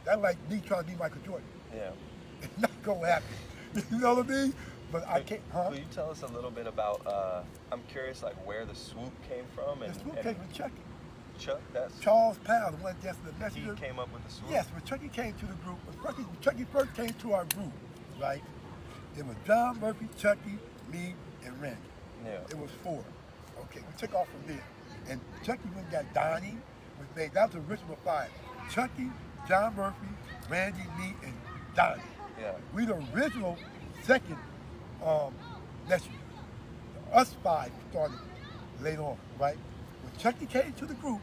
[0.06, 1.48] That's like me trying to be Michael Jordan.
[1.74, 1.90] Yeah.
[2.42, 3.28] It's not gonna happen.
[3.92, 4.54] You know what I mean?
[4.92, 5.42] But I can't.
[5.52, 5.68] Huh?
[5.70, 7.06] Will you tell us a little bit about?
[7.06, 7.42] Uh,
[7.72, 10.85] I'm curious, like where the swoop came from, and, The swoop and came from Chucky.
[11.40, 11.62] Chuck.
[11.74, 13.74] That's Charles Powell, the one that's the he messenger.
[13.76, 14.52] came up with the swoop.
[14.52, 17.72] Yes, when Chucky came to the group, when Chucky, Chucky first came to our group,
[18.22, 18.42] right?
[19.18, 20.58] It was John Murphy, Chucky,
[20.92, 21.78] me, and Randy.
[22.26, 22.40] Yeah.
[22.50, 23.04] It was four.
[23.62, 24.64] Okay, we took off from there.
[25.10, 26.58] And Chucky went and got Donnie.
[27.00, 28.30] Was made, that was the original five.
[28.72, 29.10] Chucky,
[29.48, 30.08] John Murphy,
[30.50, 31.34] Randy, me, and
[31.76, 32.02] Donnie.
[32.40, 32.54] Yeah.
[32.74, 33.58] We the original
[34.04, 34.38] second
[35.04, 35.34] um,
[35.88, 36.18] messenger.
[37.14, 38.18] Us five started
[38.82, 39.58] later on, right?
[40.18, 41.22] Chucky came to the group,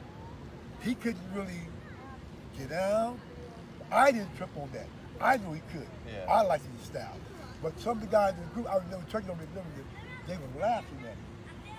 [0.80, 1.60] he couldn't really
[2.58, 3.16] get out.
[3.90, 4.86] I didn't trip on that.
[5.20, 5.86] I knew he could.
[6.06, 6.32] Yeah.
[6.32, 7.16] I liked his style.
[7.62, 9.86] But some of the guys in the group, I remember Chucky don't remember it,
[10.26, 11.16] they were laughing at him.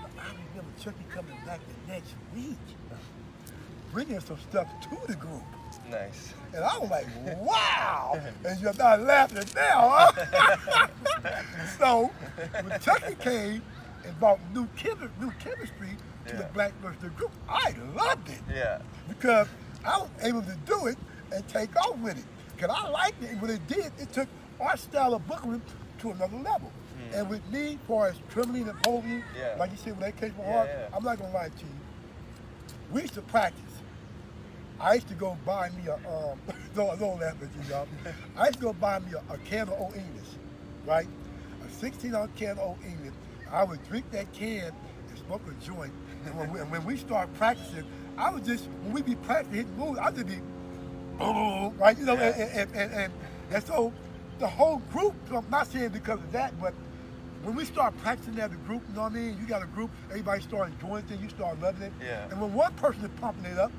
[0.01, 2.57] But I remember Chucky coming back the next week,
[3.91, 5.43] bringing some stuff to the group.
[5.89, 6.33] Nice.
[6.53, 7.07] And I was like,
[7.39, 8.19] wow.
[8.45, 10.87] and you're not laughing now, huh?
[11.79, 12.11] so
[12.61, 13.61] when Chucky came
[14.05, 16.49] and brought new, chemi- new chemistry to the Yeah.
[16.49, 18.79] Black group, I loved it Yeah.
[19.07, 19.47] because
[19.83, 20.97] I was able to do it
[21.31, 22.25] and take off with it.
[22.55, 23.31] Because I liked it.
[23.31, 24.27] And when it did, it took
[24.59, 25.61] our style of booking
[25.99, 26.71] to another level.
[27.13, 29.37] And with me, as far as trembling and holding, Hmm.
[29.37, 29.55] Yeah.
[29.59, 30.87] like you said, when that came from Yeah, yeah.
[30.95, 31.75] I'm not going to lie to you.
[32.91, 33.59] We used to practice.
[34.79, 36.39] I used to go buy me a, um,
[36.75, 37.87] don't, don't laugh at you, y'all.
[38.37, 40.27] I used to go buy me a, a can of Old English,
[40.85, 41.07] right?
[41.65, 43.13] A 16 ounce can of Old English.
[43.51, 44.71] I would drink that can
[45.27, 45.93] smoke a joint.
[46.25, 47.83] And when we, when we start practicing,
[48.17, 50.39] I would just, when we be practicing hitting moves, I'd just be,
[51.17, 51.97] boom, right?
[51.97, 52.29] You know, Yeah.
[52.29, 53.13] and, and, and, and,
[53.51, 53.91] and so
[54.39, 56.73] the whole group, I'm not saying because of that, but
[57.43, 59.37] when we start practicing as a group, you know what I mean?
[59.39, 61.93] You got a group, everybody start enjoying things, you start loving it.
[62.01, 62.27] Yeah.
[62.31, 63.71] And when one person is pumping it up,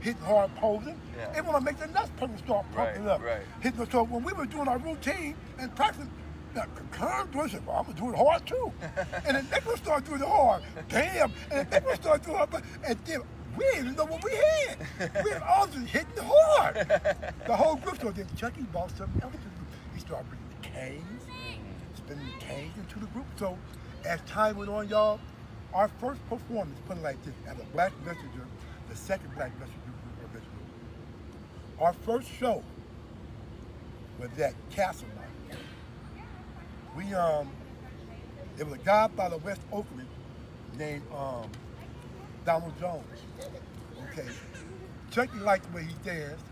[0.00, 1.32] hitting hard, posing, Yeah.
[1.32, 3.22] they want to make the next person start pumping Right, it up.
[3.22, 3.42] right.
[3.60, 6.10] Hitting, so when we were doing our routine and practicing,
[6.54, 8.72] now, Kern doing it, I'm gonna do it hard too.
[9.26, 10.62] and then Nicholas started doing it hard.
[10.88, 11.32] Damn.
[11.50, 12.64] And then Nicholas started doing it hard.
[12.84, 13.20] And then
[13.56, 15.24] we didn't even know what we had.
[15.24, 16.76] We were all just hitting hard.
[17.46, 18.00] The whole group.
[18.00, 19.34] So then Chucky bought something else.
[19.94, 21.22] He started bringing the canes,
[21.96, 23.26] spinning the canes into the group.
[23.36, 23.58] So
[24.04, 25.20] as time went on, y'all,
[25.74, 28.46] our first performance, put it like this, as a Black Messenger,
[28.88, 30.52] the second Black Messenger group original,
[31.80, 32.62] our first show
[34.18, 35.08] was at Castle.
[36.96, 37.48] We um,
[38.58, 40.08] it was a guy by the West Oakland
[40.76, 41.50] named um,
[42.44, 43.04] Donald Jones.
[44.10, 44.28] Okay,
[45.10, 46.44] Chucky liked the way he danced.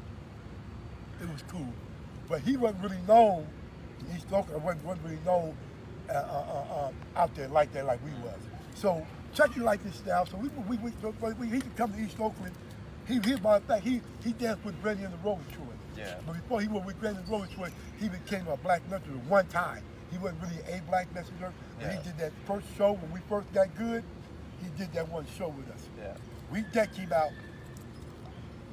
[1.21, 1.73] It was cool,
[2.29, 3.47] but he wasn't really known.
[4.09, 5.55] in East Oakland wasn't, wasn't really known
[6.09, 8.39] uh, uh, uh, uh, out there like that, like we was.
[8.75, 10.25] So Chucky liked his style.
[10.25, 12.55] So we we, we, we, he could come to East Oakland.
[13.07, 15.67] He, he of fact, he he danced with Rennie and the Troy.
[15.97, 16.15] Yeah.
[16.27, 19.47] But before he was with Rennie and the Troy, he became a black messenger one
[19.49, 19.83] time.
[20.11, 21.53] He wasn't really a black messenger.
[21.79, 21.97] But Yeah.
[21.97, 24.05] he did that first show when we first got good.
[24.63, 25.89] He did that one show with us.
[25.99, 26.15] Yeah.
[26.51, 27.31] We decked him out.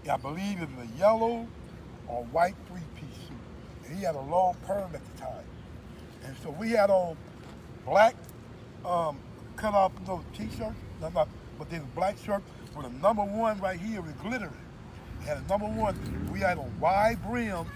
[0.10, 1.48] I believe it was a yellow
[2.08, 3.38] or white three-piece suit.
[3.86, 5.44] And he had a long perm at the time.
[6.24, 7.18] And so we had on
[7.86, 8.16] black
[8.86, 9.20] um,
[9.56, 12.42] cut off those t-shirts, no, no, but then black shirt
[12.76, 14.52] with a number one right here with glittering.
[15.22, 16.30] It had a number one.
[16.32, 17.68] We had on wide brims,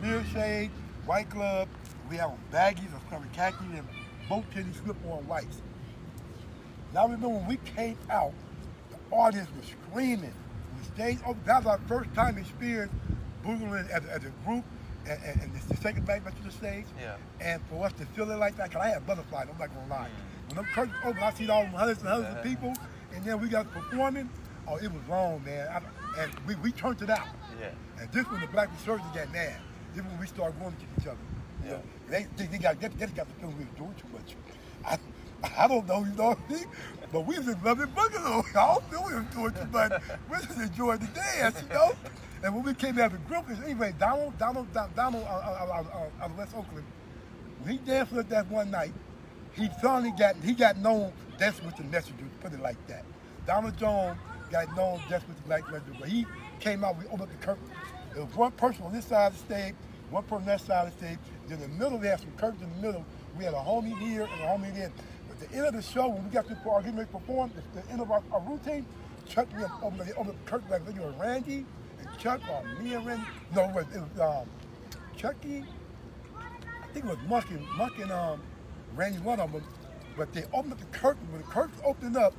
[0.00, 0.70] mirror shade,
[1.06, 1.68] white glove.
[2.12, 3.88] We had on baggies of color khaki and
[4.28, 5.62] boat tennis slip-on whites.
[6.92, 8.34] Now remember when we came out,
[8.90, 10.34] the audience was screaming.
[10.76, 11.38] We stayed over.
[11.46, 12.92] That was our first time experience
[13.42, 14.62] boogling as, as a group,
[15.08, 16.84] and, and, and it's the second back to the stage.
[17.00, 17.16] Yeah.
[17.40, 19.88] And for us to feel it like that, because I had butterflies, I'm not gonna
[19.88, 20.08] lie.
[20.08, 20.48] Mm.
[20.48, 22.74] When them curtains open, I see all them hundreds and hundreds of people,
[23.14, 24.28] and then we got performing.
[24.68, 25.66] Oh, it was wrong, man.
[25.66, 27.26] I, and we, we turned it out.
[27.58, 27.70] Yeah.
[27.98, 29.56] And this when the black insurgents got mad.
[29.94, 31.16] This when we started going to each other.
[31.66, 31.78] Yeah.
[32.08, 34.36] they, they, they got they, got feeling we was doing too much.
[34.84, 34.98] I,
[35.64, 36.66] I don't know, you know what I mean?
[37.12, 38.44] But we in loving boogaloo.
[38.56, 39.92] I don't feel we was doing too much.
[40.30, 41.92] We just enjoying the dance, you know?
[42.42, 45.84] And when we came out of group, anyway, Donald, Donald, Donald, Donald uh, uh,
[46.20, 46.84] uh, uh, West Oakland,
[47.62, 48.92] when he danced with that one night,
[49.52, 53.04] he finally got he got known dancing with the messengers, put it like that.
[53.46, 54.18] Donald Jones
[54.50, 56.26] got known dancing with the black messengers, but he
[56.60, 57.64] came out, we opened up the curtain.
[58.14, 59.74] There was one person on this side of the stage,
[60.10, 61.18] one person on that side of the stage.
[61.52, 63.04] In the middle, we had some curtains in the middle.
[63.36, 64.90] We had a homie here and a homie there.
[65.30, 67.52] At the end of the show, when we got to our getting ready to perform,
[67.56, 68.86] at the end of our, our routine,
[69.28, 71.64] Chuck up over the, over the curtain like it was Randy
[71.98, 73.24] and Chuck or me and Randy.
[73.54, 74.48] No, it was, it was um,
[75.16, 75.64] Chucky.
[76.34, 78.42] I think it was Muck and, Muck and um,
[78.96, 79.62] Randy, one of them.
[80.16, 81.30] But they opened up the curtain.
[81.30, 82.34] When the curtain opened up,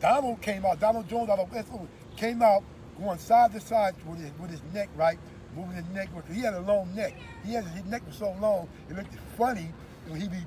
[0.00, 0.80] Donald came out.
[0.80, 1.68] Donald Jones out of West
[2.16, 2.62] came out
[2.98, 5.18] going side to side with his, with his neck, right?
[5.56, 6.08] Moving his neck.
[6.32, 7.14] He had a long neck.
[7.44, 9.70] He had his neck was so long, it looked funny
[10.08, 10.38] when he be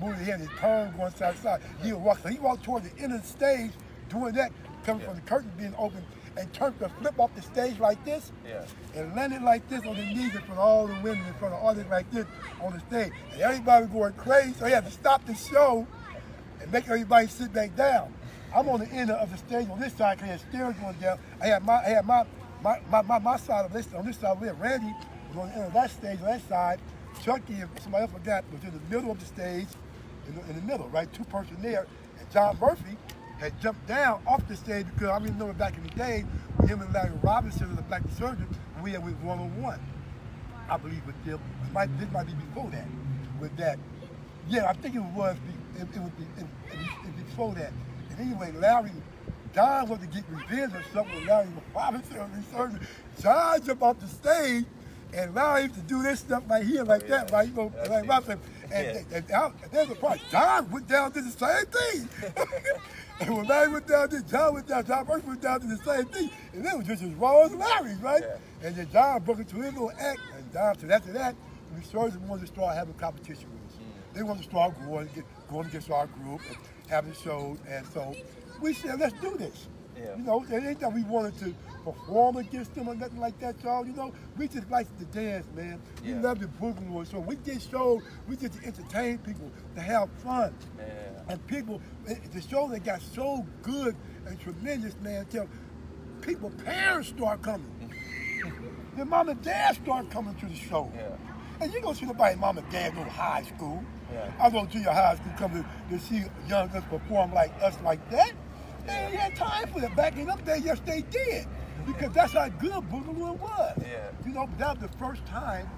[0.00, 1.60] moving his head, his tongue going side to side.
[1.82, 2.18] He would walk.
[2.22, 3.70] So he walked toward the end of the stage
[4.08, 4.52] doing that,
[4.84, 5.08] coming yeah.
[5.08, 6.04] from the curtain being open,
[6.36, 8.64] and turned to flip off the stage like this, yeah.
[8.94, 11.54] and landed like this on the knees in front of all the women in front
[11.54, 12.26] of all this like this
[12.60, 13.12] on the stage.
[13.32, 15.86] And everybody was going crazy, so he had to stop the show
[16.60, 18.12] and make everybody sit back down.
[18.54, 21.18] I'm on the end of the stage on this side because the stairs going down.
[21.40, 22.24] I had my I had my
[22.90, 24.92] my, my, my, side of this on this side we had Randy
[25.28, 26.80] was on the end of that stage on that side.
[27.22, 29.68] Chucky and somebody else forgot was in the middle of the stage,
[30.28, 31.10] in the, in the middle, right?
[31.12, 31.86] Two person there.
[32.18, 32.96] And John Murphy
[33.38, 36.24] had jumped down off the stage because I remember back in the day,
[36.66, 38.48] him and Larry Robinson the Black Surgeon,
[38.82, 39.80] we had with one on one.
[40.68, 41.40] I believe with them.
[41.64, 42.86] It might, this might be before that.
[43.40, 43.78] With that,
[44.48, 45.36] yeah, I think it was.
[45.76, 46.46] It, it was it,
[47.04, 47.72] it, before that.
[48.10, 48.92] And anyway, Larry,
[49.56, 52.80] John wanted to get revenge or something with Larry Robinson and the surgeon.
[53.20, 54.66] John jumped off the stage
[55.14, 57.24] and Larry used to do this stuff right here, like oh, yeah.
[57.24, 57.48] that, right?
[57.48, 58.38] You know, like Robinson.
[58.70, 59.16] And, yeah.
[59.16, 60.20] and, and, and, there's a part.
[60.30, 62.08] John went down to the same thing.
[63.18, 65.78] And when Larry went down there, John went down, John Murphy went down to the
[65.78, 66.30] same thing.
[66.52, 68.22] And it was just as raw as Larry's, right?
[68.22, 68.66] Yeah.
[68.68, 71.34] And then John broke into his little act, and John said after that,
[71.74, 73.78] we started wanted to start having competition with us.
[73.78, 74.16] Mm.
[74.16, 77.56] They wanted to start going, get, going against our group and having shows.
[77.66, 78.14] And so
[78.60, 79.68] we said, let's do this.
[79.96, 80.16] Yeah.
[80.16, 83.62] You know, it ain't that we wanted to perform against them or nothing like that,
[83.62, 83.86] y'all.
[83.86, 85.80] You know, we just like to dance, man.
[86.02, 86.20] We yeah.
[86.20, 87.06] love the boogaloo.
[87.10, 90.54] So we did shows, we did to entertain people, to have fun.
[90.78, 90.84] Yeah.
[91.28, 95.48] And people, the show that got so good and tremendous, man, until
[96.20, 97.94] people, parents start coming.
[98.96, 100.90] Their mom and dad start coming to the show.
[100.94, 101.16] Yeah.
[101.60, 103.82] And you gonna see nobody mom and dad go to high school.
[104.12, 104.30] Yeah.
[104.40, 107.76] I go to your high school come to, to see young us perform like us
[107.82, 108.32] like that.
[108.86, 109.96] They ain't had time for that.
[109.96, 111.46] Back in up there, yes, they did.
[111.86, 113.72] Because that's how good Boogaloo was.
[113.80, 114.10] Yeah.
[114.24, 115.68] You know, that was the first time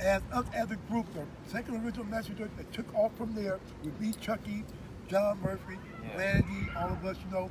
[0.00, 3.98] as us as a group, the second original messenger that took off from there with
[4.00, 4.64] me, Chucky,
[5.08, 6.18] John Murphy, yeah.
[6.18, 7.50] Randy, all of us, you know.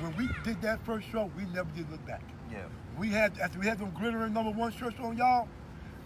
[0.00, 2.22] When we did that first show, we never did look back.
[2.50, 2.64] Yeah.
[2.98, 5.48] We had after we had them glittering number one shirts on y'all,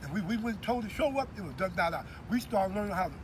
[0.03, 2.07] and we, we went told to show up, it was done that out.
[2.31, 3.15] We started learning how to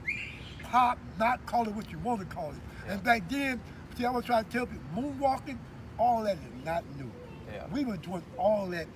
[0.65, 2.57] pop, not call it what you want to call it.
[2.87, 2.95] Yeah.
[2.95, 3.61] And back then,
[3.99, 5.59] See, I was trying to tell people, moonwalking,
[5.99, 7.11] all that is not new.
[7.53, 7.67] Yeah.
[7.73, 8.87] We were doing all that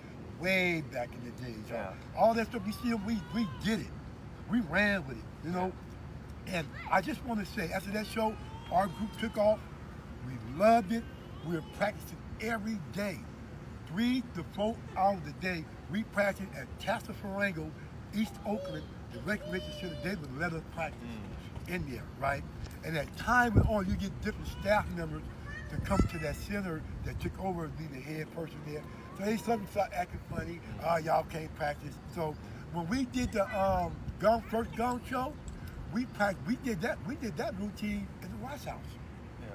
[0.40, 1.58] way back in the day.
[1.68, 1.92] So yeah.
[2.16, 3.90] all that stuff you see, we we did it.
[4.48, 5.72] We ran with it, you know.
[6.46, 8.36] And I just want to say, after that show,
[8.70, 9.58] our group took off.
[10.24, 11.02] We loved it.
[11.48, 13.18] We were practicing every day.
[13.88, 15.64] Three to four hours a day.
[15.90, 17.68] We practiced at Tassafaronga,
[18.14, 19.96] East Oakland, the recreation center.
[20.04, 21.00] They would let us practice.
[21.02, 21.41] Mm
[21.72, 22.42] in there, right?
[22.84, 25.22] And at time and on, you get different staff members
[25.70, 28.82] to come to that center that took over as being the head person there.
[29.18, 30.60] So they suddenly start acting funny.
[30.82, 31.94] Uh, y'all can't practice.
[32.14, 32.34] So
[32.72, 35.32] when we did the um, gun first Gong Show,
[35.92, 38.80] we practiced, we did that we did that routine in the Watch House.
[39.40, 39.48] Yeah.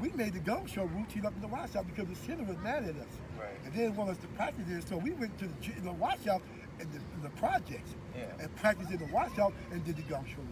[0.00, 2.58] We made the Gong Show routine up in the Watch House because the center was
[2.58, 3.14] mad at us.
[3.38, 3.48] Right.
[3.64, 4.80] And they didn't want us to practice there.
[4.82, 6.42] So we went to the, the Watch House
[6.80, 8.24] and the, the projects yeah.
[8.40, 10.42] and practiced in the Watch House and did the Gong Show.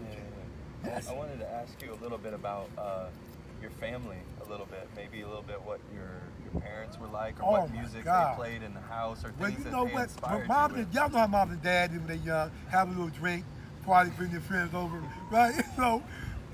[0.84, 3.06] I wanted to ask you a little bit about uh,
[3.60, 6.10] your family, a little bit, maybe a little bit what your
[6.52, 9.50] your parents were like, or oh what music they played in the house, or well,
[9.50, 10.02] things you know that they what?
[10.04, 12.90] inspired mom you and y'all know how mom and dad when they young have a
[12.90, 13.44] little drink,
[13.84, 15.54] party, bring their friends over, right?
[15.76, 16.02] So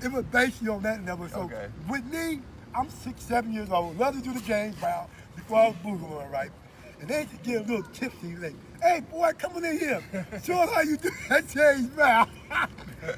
[0.01, 1.27] it was basically on that level.
[1.29, 1.67] So Okay.
[1.89, 2.41] with me,
[2.75, 3.85] I'm six, seven years old.
[3.85, 6.51] I would love to do the James Brown before I was boogalooing, right?
[6.99, 8.35] And they used to get a little tipsy.
[8.35, 10.03] Like, hey boy, come on in here.
[10.43, 12.29] Show us how you do that James Brown.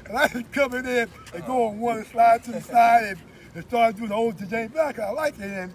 [0.06, 3.04] And I just come in there and go on one and slide to the side
[3.04, 3.18] and,
[3.54, 5.42] and start doing the old James 'cause I like it.
[5.42, 5.74] And,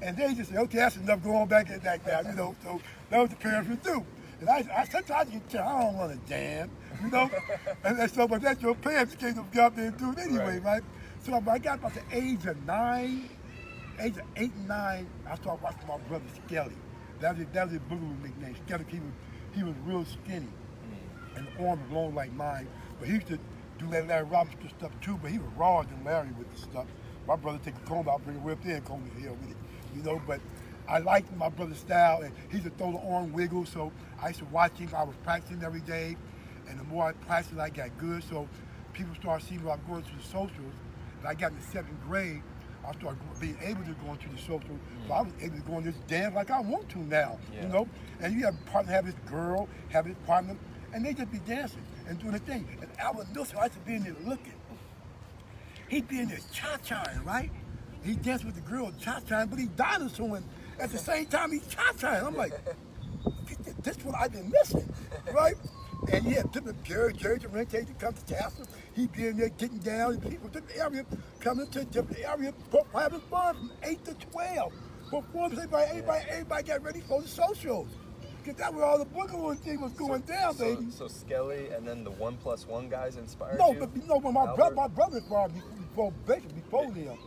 [0.00, 1.22] and they just say, okay, that's enough.
[1.22, 2.54] going back and back down, you know.
[2.62, 4.04] So that was the parents would do.
[4.40, 6.70] And I, I sometimes get tell I don't want to jam,
[7.02, 7.30] you know.
[7.84, 10.18] and, and so, but that's your parents came to go out there and do it
[10.18, 10.64] anyway, Right.
[10.64, 10.82] right?
[11.24, 13.28] So I got about the age of nine,
[13.98, 16.74] age of eight and nine, I started watching my brother Skelly.
[17.20, 18.54] That was that was his Boogaloo nickname.
[18.66, 18.84] Skelly.
[18.88, 19.12] He was
[19.54, 21.36] he was real skinny, mm.
[21.36, 22.68] and the arm was long like mine.
[22.98, 23.38] But he used to
[23.78, 25.18] do that Larry Robinson stuff too.
[25.22, 26.86] But he was rawer than Larry with the stuff.
[27.26, 29.56] My brother take a comb out, bring it whip in, comb his hair with it,
[29.94, 30.20] you know.
[30.26, 30.40] But
[30.88, 33.66] I liked my brother's style, and he used to throw the arm wiggle.
[33.66, 34.90] So I used to watch him.
[34.96, 36.16] I was practicing every day,
[36.68, 38.24] and the more I practiced, I got good.
[38.24, 38.48] So
[38.94, 39.70] people started seeing me.
[39.70, 40.74] I was going to the socials.
[41.20, 42.42] And I got in the seventh grade.
[42.86, 44.78] I started being able to go into the social.
[45.06, 47.62] So I was able to go on this dance like I want to now, Yeah.
[47.62, 47.88] you know.
[48.20, 50.56] And you have a partner, have this girl, have this partner,
[50.94, 52.66] and they just be dancing and doing the thing.
[52.80, 54.54] And Albert Nilsson, I used to be in there looking.
[55.88, 57.50] He'd be in there cha-chaing, right?
[58.02, 60.40] He danced with the girl cha-chaing, but he dinosaur
[60.80, 62.24] at the same time he cha-chaing.
[62.24, 62.52] I'm like,
[63.82, 64.92] this is what I've been missing,
[65.32, 65.54] right?
[66.12, 68.66] And had different Jerry, Jerry Durante to come to Tassel.
[68.94, 71.04] He'd be in there getting down, people to the area,
[71.40, 72.52] coming to a different area,
[72.94, 74.72] having fun from 8 to 12.
[75.10, 77.88] Performance, everybody, everybody, everybody got ready for the socials.
[78.48, 80.90] Because that's where all the boogaloo thing was going down, So, baby.
[80.90, 83.80] so Skelly and then the one plus one guys inspired No, you?
[83.80, 87.18] but know, when my brother, my brother inspired me before Baker, before them.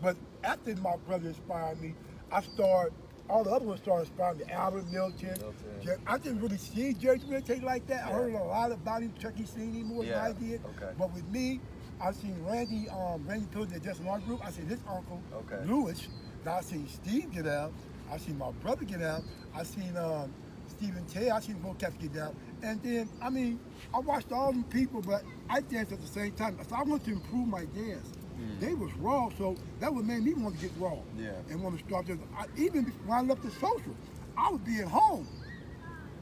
[0.00, 1.94] But after my brother inspired me,
[2.30, 2.92] I started.
[3.28, 4.44] All the other ones started inspiring me.
[4.52, 5.28] Albert Milton.
[5.40, 5.54] Milton.
[5.82, 8.06] Jer- I didn't really see Jerry Milton like that.
[8.06, 9.12] I heard a lot about him.
[9.20, 10.60] Chucky seen him more Yeah, than I did.
[10.76, 10.92] okay.
[10.96, 11.60] But with me,
[12.00, 14.40] I seen Randy, um, Randy at Just One Group.
[14.44, 15.64] I seen his uncle, Okay.
[15.64, 16.06] Lewis.
[16.44, 17.72] Now I seen Steve get out.
[18.10, 19.22] I seen my brother get out.
[19.54, 20.32] I seen um,
[20.80, 21.28] Stephen Tay.
[21.30, 22.34] I seen both cats get out.
[22.62, 23.60] And then, I mean,
[23.92, 26.56] I watched all them people, but I danced at the same time.
[26.68, 28.08] So I wanted to improve my dance.
[28.38, 28.60] Mm.
[28.60, 30.96] They was raw, so that would made me want to get raw.
[31.18, 31.32] Yeah.
[31.50, 32.16] And want to start this.
[32.36, 33.94] I, even when I left the social,
[34.38, 35.28] I would be at home.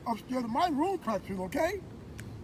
[0.09, 1.81] Upstairs in my room practicing, okay?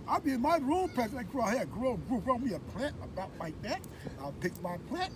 [0.07, 1.19] I'd be in my room practicing.
[1.19, 3.81] I grew, I had grow, grew, grow me a plant about like that.
[4.21, 5.13] I'll pick my plant.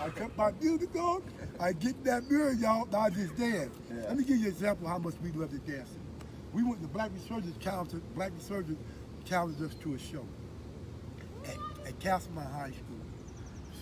[0.00, 1.22] I cut my music on.
[1.60, 2.86] I get that mirror, y'all.
[2.90, 3.74] Now I just dance.
[3.88, 4.08] Yeah.
[4.08, 5.88] Let me give you an example of how much we love to dance.
[6.52, 8.78] We went to Black Resurgence challenged Black Resurgence
[9.24, 10.26] challenged us to a show
[11.44, 13.00] at, at Castlemont High School.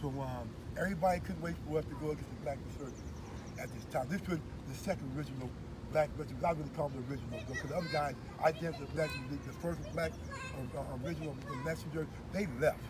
[0.01, 3.03] So um, everybody couldn't wait for us to go against the Black Resurgence
[3.59, 4.07] at this time.
[4.09, 5.51] This was the second original
[5.91, 6.45] Black Resurgence.
[6.45, 9.37] I really call them the original because the other guys, I danced with Black, the,
[9.37, 12.85] the first Black uh, uh, original messenger, they left.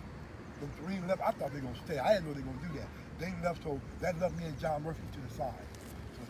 [0.60, 1.22] The three left.
[1.22, 1.98] I thought they were gonna stay.
[1.98, 2.88] I didn't know they were gonna do that.
[3.18, 5.54] They left, so that left me and John Murphy to the side.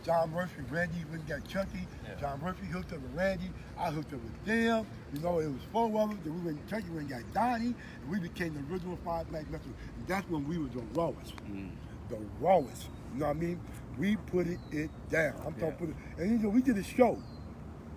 [0.04, 1.86] John Murphy, Randy went and got Chucky.
[2.04, 2.14] Yeah.
[2.20, 3.50] John Murphy hooked up with Randy.
[3.78, 4.86] I hooked up with them.
[5.12, 6.20] You know, it was four of them.
[6.24, 9.44] Then we went to Chucky, we got Donnie, and we became the original five black
[9.50, 9.76] messengers.
[9.98, 11.34] And that's when we were the rawest.
[11.50, 11.70] Mm.
[12.08, 12.88] The rawest.
[13.14, 13.60] You know what I mean?
[13.98, 15.34] We put it, it down.
[15.44, 15.70] I'm Yeah.
[15.70, 15.96] talking put it.
[16.18, 17.18] And you know, we did a show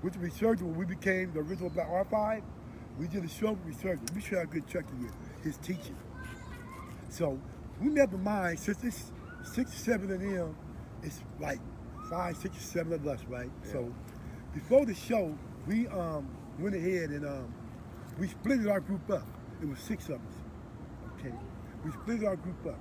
[0.01, 2.41] with the resurgence when we became the original Black R5.
[2.99, 4.11] We did a show with resurgence.
[4.13, 5.11] We showed how good Chucky is,
[5.43, 5.95] his teaching.
[7.09, 7.39] So
[7.81, 9.11] we never mind, since it's
[9.43, 10.55] six seven of them,
[11.01, 11.59] it's like
[12.13, 13.49] five, six or seven of us, right?
[13.71, 13.91] So
[14.53, 16.27] before the show, we um,
[16.59, 17.53] went ahead and um,
[18.19, 19.25] we split our group up.
[19.61, 20.35] It was six of us.
[21.19, 21.33] Okay.
[21.83, 22.79] We split our group up.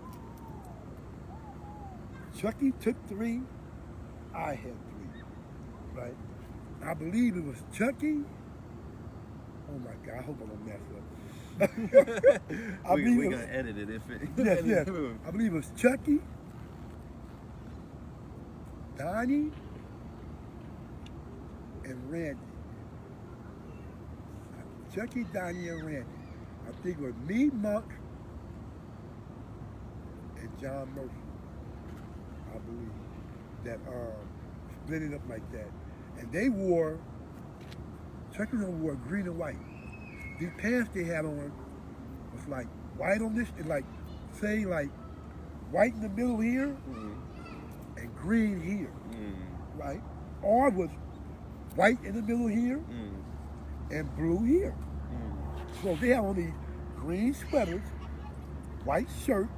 [2.38, 3.40] Chucky took three,
[4.34, 5.22] I had three.
[5.94, 6.14] Right?
[6.84, 8.20] I believe it was Chucky.
[9.70, 12.40] Oh my God, I hope I don't mess up.
[12.90, 14.28] I we, believe we're it gonna edit it if it.
[14.36, 14.88] Yes, yes.
[14.88, 15.16] it.
[15.26, 16.20] I believe it was Chucky,
[18.96, 19.50] Donnie,
[21.84, 22.38] and Randy.
[24.94, 26.06] Chucky, Donnie, and Randy.
[26.68, 27.86] I think it was me, Monk,
[30.38, 31.10] and John Murphy.
[32.54, 32.92] I believe
[33.64, 34.28] that um,
[34.84, 35.68] split it up like that,
[36.18, 36.98] and they wore.
[38.36, 39.58] Chucky wore green and white.
[40.40, 41.52] These pants they had on
[42.34, 43.84] was like white on this, like
[44.32, 44.88] say like
[45.70, 46.96] white in the middle here Mhm.
[46.96, 47.16] and
[48.22, 50.00] green here, Mm, right?
[50.42, 50.90] Or was
[51.74, 53.14] white in the middle here mm,
[53.96, 54.74] and blue here.
[55.12, 55.82] mm.
[55.82, 56.54] So they have on these
[56.96, 57.82] green sweaters,
[58.84, 59.48] white shirt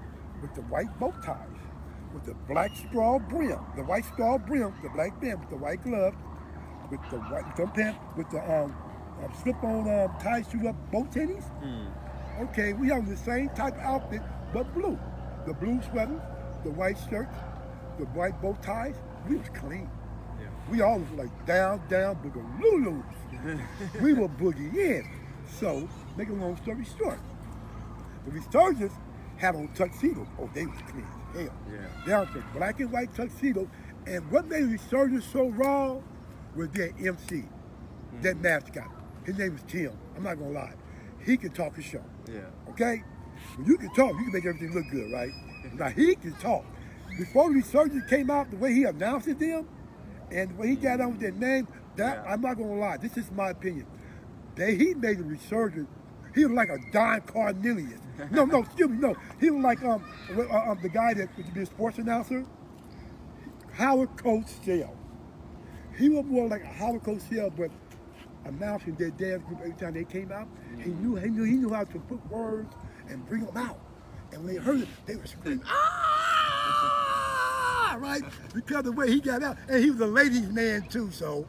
[0.42, 1.60] with the white bow ties,
[2.12, 5.82] with the black straw brim, the white straw brim, the black band with the white
[5.82, 6.14] glove,
[6.90, 8.74] with the white some pants with the um,
[9.24, 11.44] um slip-on um, tie shoot up bow tennies.
[11.62, 11.90] Mm.
[12.48, 14.98] Okay, we have the same type of outfit, but blue.
[15.46, 16.20] The blue sweaters,
[16.64, 17.34] the white shirts,
[17.98, 18.96] the white bow ties.
[19.28, 19.90] We was clean.
[20.40, 20.46] Yeah.
[20.70, 23.02] We all was like down, down, boogaloo.
[24.00, 25.06] we were boogie in.
[25.58, 27.18] So, make a long story short,
[28.24, 28.92] the resurgence
[29.36, 30.26] had on tuxedos.
[30.38, 31.54] Oh, they was clean as hell.
[31.70, 32.06] Yeah.
[32.06, 33.68] Down to black and white tuxedos.
[34.06, 35.98] And what made resurgence so raw
[36.54, 38.22] was their MC, mm-hmm.
[38.22, 38.90] that mascot.
[39.24, 39.92] His name was Tim.
[40.16, 40.74] I'm not gonna lie.
[41.24, 42.04] He could talk a show.
[42.30, 42.40] Yeah.
[42.70, 43.02] Okay?
[43.56, 45.30] When you can talk, you can make everything look good, right?
[45.74, 46.64] Now he can talk.
[47.18, 49.68] Before the resurgence came out, the way he announced it them,
[50.32, 52.32] And when he got on with their name, that Yeah.
[52.32, 53.86] I'm not gonna lie, this is my opinion.
[54.56, 55.88] They he made a resurgence.
[56.34, 58.00] He was like a Don Cornelius.
[58.30, 59.14] No, no, excuse me, no.
[59.40, 60.02] He was like um,
[60.36, 62.44] uh, um the guy that would be a sports announcer,
[63.72, 64.94] Howard Cosell.
[65.96, 67.70] He was more like a Howard Cosell, but
[68.44, 70.48] announcing their dance group every time they came out.
[70.78, 72.74] He knew he knew he knew how to put words
[73.08, 73.78] and bring them out.
[74.32, 76.13] And when they heard it, they were screaming, ah,
[78.00, 78.22] right?
[78.54, 79.56] Because the way he got out.
[79.68, 81.46] And he was a ladies' man too, so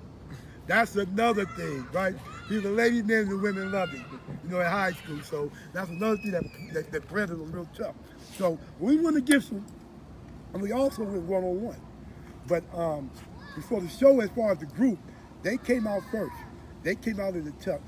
[0.67, 2.15] that's another thing, right?
[2.47, 4.05] He was a ladies' man and the women loved him,
[4.43, 5.21] you know, in high school.
[5.21, 6.43] So that's another thing that,
[6.73, 7.95] that, that Brandon was real tough.
[8.37, 9.65] So we won the Gibson,
[10.53, 11.81] and we also went one-on-one.
[12.47, 13.09] But um,
[13.55, 14.99] before the show, as far as the group,
[15.41, 16.35] they came out first.
[16.83, 17.79] They came out in the tux.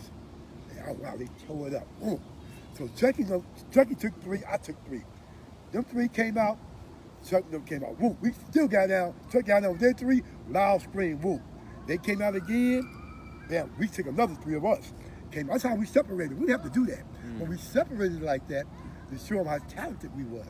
[0.72, 1.88] And, oh, wow, they tore it up.
[2.00, 2.22] Boom.
[2.78, 3.26] So Chucky,
[3.72, 5.04] Chucky took three, I took three.
[5.72, 6.58] Them three came out,
[7.28, 8.00] Chuck them came out.
[8.00, 8.18] Woo.
[8.22, 9.14] We still got down.
[9.32, 11.42] Chuck got down with their three, loud scream, woo.
[11.88, 12.90] They came out again.
[13.50, 14.94] Then we took another three of us.
[15.32, 15.48] Came.
[15.48, 16.40] That's how we separated.
[16.40, 17.02] We didn't have to do that.
[17.02, 17.40] Hmm.
[17.40, 18.66] When we separated like that,
[19.10, 20.48] to show them how talented we was.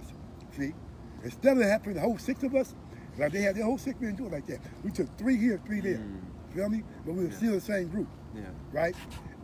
[0.55, 0.73] See?
[1.23, 2.75] Instead of having the whole six of us,
[3.17, 4.59] like they had their whole six, didn't do it like that.
[4.84, 5.97] We took three here, three there.
[5.97, 6.17] Hmm.
[6.55, 6.84] Feel me?
[7.05, 8.41] But we were still the same group Yeah.
[8.71, 8.95] right?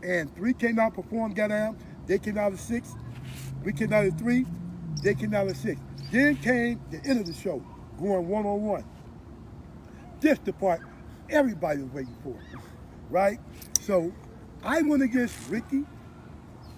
[0.04, 1.78] And three came out, performed, got down.
[2.08, 2.94] They came out of six.
[3.64, 4.46] We came out of three.
[5.04, 5.80] They came out of six.
[6.14, 7.60] Then came the end of the show,
[8.00, 8.86] going one on one.
[10.20, 10.80] This the part
[11.28, 12.36] everybody was waiting for,
[13.10, 13.40] right?
[13.82, 14.14] So
[14.62, 15.86] I went against Ricky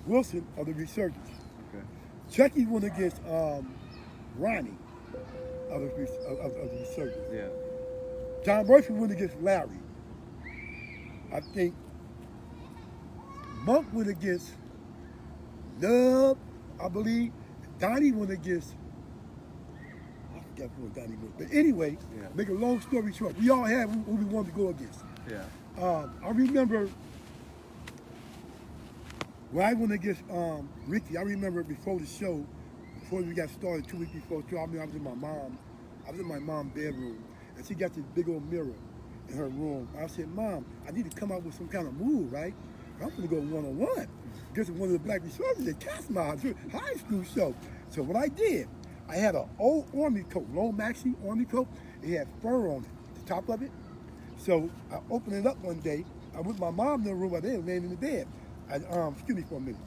[0.08, 1.32] Wilson of the Resurgence.
[1.68, 1.84] Okay.
[2.32, 3.76] Chucky went against um,
[4.38, 4.78] Ronnie
[5.70, 5.88] of the,
[6.30, 7.28] of, of, the Resurgence.
[7.30, 7.50] Yeah.
[8.46, 9.80] John Murphy went against Larry.
[11.34, 11.76] I think
[13.66, 14.54] Monk went against
[15.82, 16.38] Nub,
[16.82, 17.34] I believe.
[17.80, 18.76] Donnie went against
[20.56, 21.38] I forgot who Donnie went.
[21.38, 22.28] But anyway, Yeah.
[22.36, 25.04] make a long story short, we all had who, we wanted to go against.
[25.30, 25.44] Yeah.
[25.82, 26.90] Um, I remember
[29.52, 32.46] when I went against um, Ricky, I remember before the show,
[33.00, 35.14] before we got started, two weeks before the show, I mean, I was in my
[35.14, 35.58] mom,
[36.08, 37.24] I was in my mom's bedroom,
[37.58, 38.74] and she got this big old mirror
[39.30, 39.88] in her room.
[40.00, 42.54] I said, Mom, I need to come up with some kind of move, right?
[43.02, 44.08] I'm gonna go one on one
[44.52, 47.54] against one of the black Resurgence at Castlemont, high school show.
[47.90, 48.68] So what I did,
[49.08, 51.68] I had an old army coat, long maxi army coat.
[52.04, 53.72] It had fur on it, the top of it.
[54.38, 56.06] So I opened it up one day.
[56.34, 57.36] I went with my mom in the room.
[57.36, 58.28] I there, laying in the bed.
[58.70, 59.82] I, um, excuse me for a minute.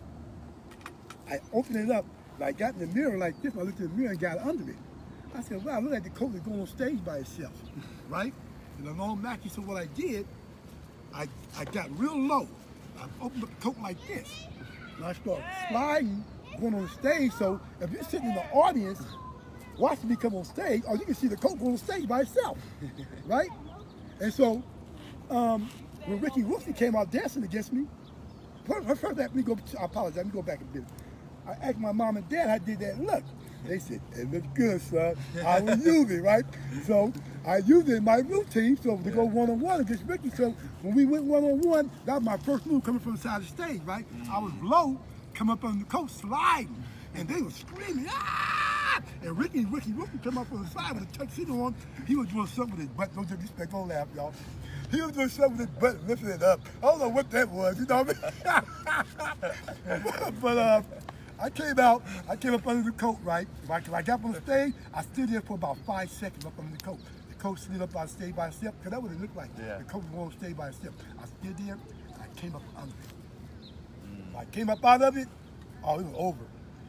[1.31, 2.05] I opened it up.
[2.37, 3.55] And I got in the mirror like this.
[3.57, 4.77] I looked in the mirror and got under it.
[5.35, 7.53] I said, "Wow, look like the coat is going on stage by itself,
[8.09, 8.33] right?"
[8.79, 9.51] And the long maxi.
[9.51, 10.27] So what I did,
[11.15, 11.27] I
[11.59, 12.49] I got real low.
[12.99, 14.29] I opened the coat like this.
[14.97, 16.25] And I started sliding,
[16.59, 17.33] going on the stage.
[17.33, 19.03] So if you're sitting in the audience
[19.77, 22.21] watching me come on stage, or you can see the coat go on stage by
[22.21, 22.59] itself,
[23.27, 23.49] right?
[24.21, 24.63] And so
[25.31, 25.71] um,
[26.07, 27.87] when Ricky Wilson came out dancing against me,
[28.67, 30.85] first, first let me go, I apologize, let me go back a bit.
[31.47, 33.25] I asked my mom and dad, I did that look.
[33.67, 35.17] They said, it looks good, son.
[35.45, 36.45] I will use it, right?
[36.85, 37.13] So
[37.47, 40.31] I used it in my routine, so to go one-on-one against Ricky.
[40.31, 43.57] So when we went one-on-one, that was my first move coming from the side of
[43.57, 44.05] the stage, right?
[44.31, 44.99] I was low,
[45.39, 46.83] come up on the coat, sliding,
[47.15, 49.01] and they were screaming, ah!
[49.23, 51.77] And Ricky, Ricky, Ricky come up on the side with a tuxedo on.
[52.09, 53.15] He was doing something with his butt.
[53.15, 54.33] No disrespect, don't laugh, y'all.
[54.91, 56.61] He was doing something with his butt, lifting it up.
[56.83, 58.17] I don't know what that was, you know what
[58.47, 58.63] I
[59.87, 60.33] mean?
[60.43, 60.83] but uh,
[61.41, 63.47] I came out, I came up under the coat, right?
[63.69, 66.45] Right, 'cause I got up on the stage, I stood there for about five seconds
[66.47, 66.99] up under the coat.
[67.29, 69.51] The coat slid up I stayed by itself, because that what have looked like.
[69.57, 69.79] Yeah.
[69.79, 70.97] The coat was on stage by itself.
[71.23, 71.79] I stood there,
[72.21, 73.18] I came up under it.
[74.39, 75.27] I came up out of it,
[75.83, 76.39] oh, it was over.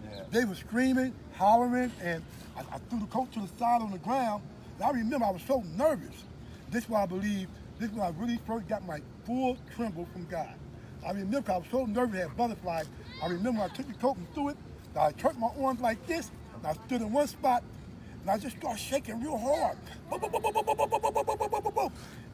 [0.03, 0.21] Yeah.
[0.29, 2.23] They were screaming, hollering, and
[2.55, 4.43] I, I, threw the coat to the side on the ground.
[4.75, 6.15] And I remember I was so nervous.
[6.69, 7.47] This is why I believe,
[7.79, 10.53] this is when I really first got my full tremble from God.
[11.03, 12.87] I remember I was so nervous, I had butterflies.
[13.23, 14.57] I remember I took the coat and threw it,
[14.95, 17.63] I turned my arms like this, and I stood in one spot,
[18.21, 19.77] and I just started shaking real hard.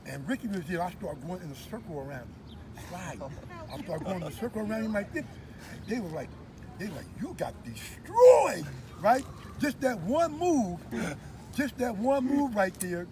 [0.07, 2.27] And Ricky was there, I started going in a circle around him.
[3.71, 5.25] I started going in a circle around him like this.
[5.87, 6.29] They were like,
[6.79, 8.65] they were like, you got destroyed,
[9.01, 9.23] right?
[9.59, 10.79] Just that one move,
[11.55, 13.07] just that one move right there,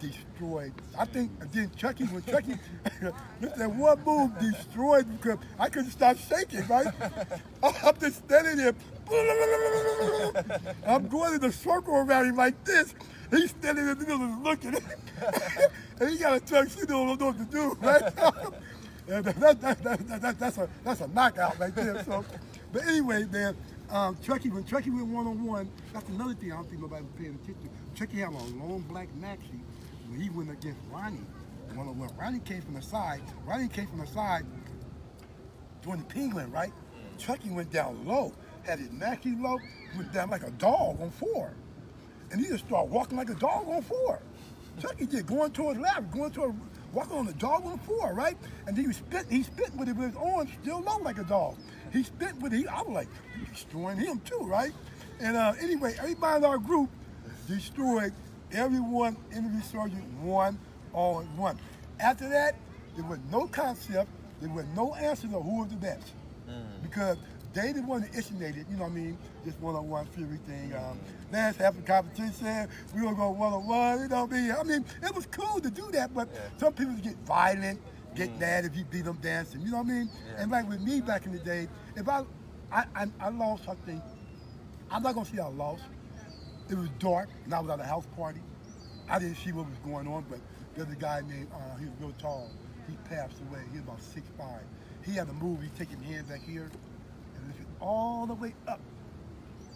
[0.00, 0.72] destroyed.
[0.98, 2.54] I think again, Chucky when Chucky,
[3.40, 6.86] that one move destroyed because I couldn't stop shaking, right?
[7.62, 8.74] I'm just standing there.
[10.86, 12.94] I'm going in a circle around him like this.
[13.30, 14.76] He's standing in the middle and looking.
[16.00, 18.14] and he got a tuxedo, don't know what to do, right?
[19.06, 22.04] That, that, that, that, that, that's a that's a knockout right there.
[22.04, 22.24] So,
[22.72, 23.56] but anyway, man,
[23.90, 27.02] um, Chucky when Chucky went one on one, that's another thing I don't think nobody
[27.02, 27.68] was paying attention.
[27.68, 27.98] to.
[27.98, 29.60] Chucky had a long black maxi
[30.10, 31.24] when he went against Ronnie,
[31.74, 34.44] when, when Ronnie came from the side, Ronnie came from the side
[35.82, 36.72] doing the penguin, right?
[37.16, 38.32] Chucky went down low,
[38.64, 39.58] had his Mackie low,
[39.96, 41.52] went down like a dog on four.
[42.30, 44.20] And he just started walking like a dog on four.
[44.80, 46.54] Chucky did, going towards Larry, going toward,
[46.92, 48.36] walking on the dog on four, right?
[48.66, 51.24] And he was spitting, he spit with it with his arms still low like a
[51.24, 51.56] dog.
[51.92, 53.08] He spit with it, I was like,
[53.52, 54.72] destroying him too, right?
[55.20, 56.90] And uh, anyway, everybody in our group
[57.46, 58.12] destroyed
[58.52, 60.58] everyone in the resurgent one
[60.92, 61.58] on one.
[61.98, 62.56] After that,
[62.96, 66.12] there was no concept, there was no answer to who was the best.
[66.82, 67.16] Because
[67.52, 70.72] they the one that initiated, you know what I mean, this one-on-one fury thing.
[70.74, 70.98] Um,
[71.32, 74.52] last half of the competition, we were going one-on-one, you know what I mean?
[74.52, 76.40] I mean, it was cool to do that, but Yeah.
[76.58, 77.80] some people get violent,
[78.16, 80.10] get mad if you beat them dancing, you know what I mean?
[80.32, 80.42] Yeah.
[80.42, 82.24] And like with me back in the day, if I,
[82.72, 84.00] I, I, I lost something,
[84.90, 85.82] I'm not gonna say I lost.
[86.70, 88.40] It was dark, and I was at a house party.
[89.08, 90.38] I didn't see what was going on, but
[90.76, 92.50] there's a guy named, uh, he was real tall.
[92.88, 93.60] He passed away.
[93.72, 94.62] He was about six five.
[95.04, 95.60] He had a move.
[95.62, 96.70] He taking hands back here
[97.34, 98.80] and lifted all the way up,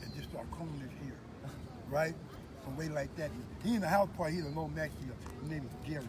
[0.02, 1.18] and just start combing his hair,
[1.90, 2.14] right?
[2.62, 3.30] From way like that.
[3.64, 4.34] He in the house party.
[4.36, 4.70] He had a little
[5.04, 5.14] here.
[5.42, 6.04] His name is Gary,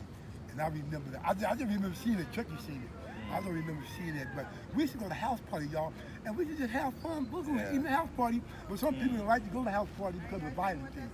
[0.52, 1.22] and I remember that.
[1.26, 2.32] I, just- I just remember seeing it.
[2.32, 2.95] Chucky seen it.
[3.32, 4.46] I don't remember seeing it, but
[4.76, 5.94] we used to go to house party, y'all,
[6.26, 7.70] and we used to just have fun boogling, Yeah.
[7.74, 8.42] even house party.
[8.70, 11.10] But some people don't like to go to house party because of violent things.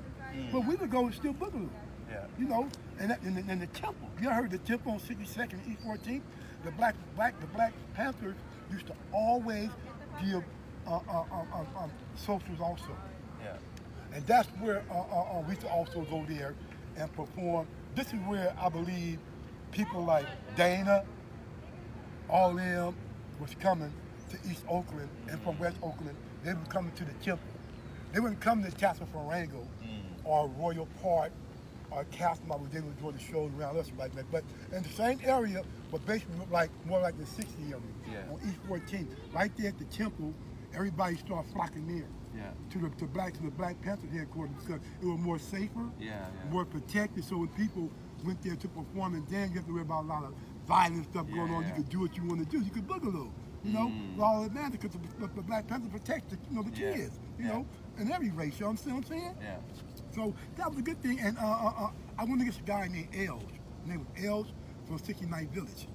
[0.51, 1.69] But we would go and still boogaloo.
[2.09, 2.25] Yeah.
[2.37, 2.67] You know,
[2.99, 4.09] and, that- and, the, and the temple.
[4.21, 6.21] You heard the temple on 62nd and East 14th?
[6.63, 8.35] The black, black, the Black Panthers
[8.71, 9.69] used to always
[10.23, 10.43] give
[10.87, 12.95] uh, uh, um, um, um, socials also,
[13.43, 13.55] Yeah.
[14.13, 16.53] and that's where uh, uh, uh, we used to also go there
[16.97, 17.67] and perform.
[17.95, 19.19] This is where I believe
[19.71, 21.03] people like Dana,
[22.31, 22.95] all them
[23.39, 23.91] was coming
[24.29, 26.15] to East Oakland and from West Oakland.
[26.43, 27.45] They were coming to the temple.
[28.13, 29.65] They wouldn't come to Tassafaronga mm.
[30.23, 31.31] or Royal Park
[31.91, 34.31] or Castle where they would do the shows around us like that.
[34.31, 37.75] But in the same area, but basically like more like the 60 area
[38.11, 38.31] Yeah.
[38.31, 39.07] on East 14th.
[39.33, 40.33] Right there at the temple,
[40.73, 42.07] everybody started flocking there.
[42.35, 42.51] Yeah.
[42.71, 46.11] To the to black to the Black Panther headquarters because it was more safer, Yeah,
[46.11, 46.51] yeah.
[46.51, 47.25] more protected.
[47.25, 47.89] So when people
[48.23, 50.33] went there to perform, and then you have to worry about a lot of
[50.67, 51.63] violent stuff going on.
[51.63, 51.75] You Yeah.
[51.77, 52.63] could do what you want to do.
[52.63, 53.31] You could boogaloo.
[53.63, 54.19] You know, Mm.
[54.19, 56.93] all that matter because the, the Black Panther protects the, you know the Yeah.
[56.93, 57.19] kids.
[57.37, 57.51] You Yeah.
[57.53, 57.65] know,
[57.97, 58.59] in every race.
[58.59, 59.35] You understand what I'm saying?
[59.41, 59.57] Yeah.
[60.15, 61.19] So that was a good thing.
[61.19, 63.43] And uh, uh, uh, I went against a guy named Els.
[63.81, 64.47] His name was Els
[64.87, 65.87] from 69th Village.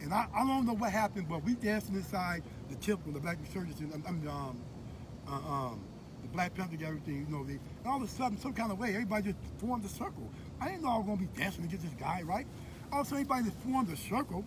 [0.00, 3.38] And I, I don't know what happened, but we dancing inside the temple, the Black
[3.40, 4.60] Resurgence, and I mean, um,
[5.26, 5.32] uh,
[5.70, 5.80] um,
[6.22, 7.44] the Black Panther, got everything, you know.
[7.44, 10.30] They, and all of a sudden, some kind of way, everybody just formed a circle.
[10.60, 12.46] I didn't know I was going to be dancing against this guy, right?
[12.92, 14.44] All of a sudden, everybody just formed a circle.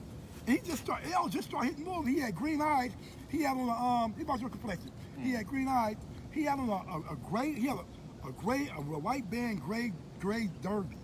[0.48, 2.08] And he just started, Els just started hitting moves.
[2.08, 2.92] He had green eyes.
[3.30, 4.92] He had on a, um, he was your complexion.
[5.20, 5.98] He had green eyes.
[6.32, 9.62] He had on a, a, a gray, he had a, a gray, a, white band,
[9.62, 10.98] gray, gray derby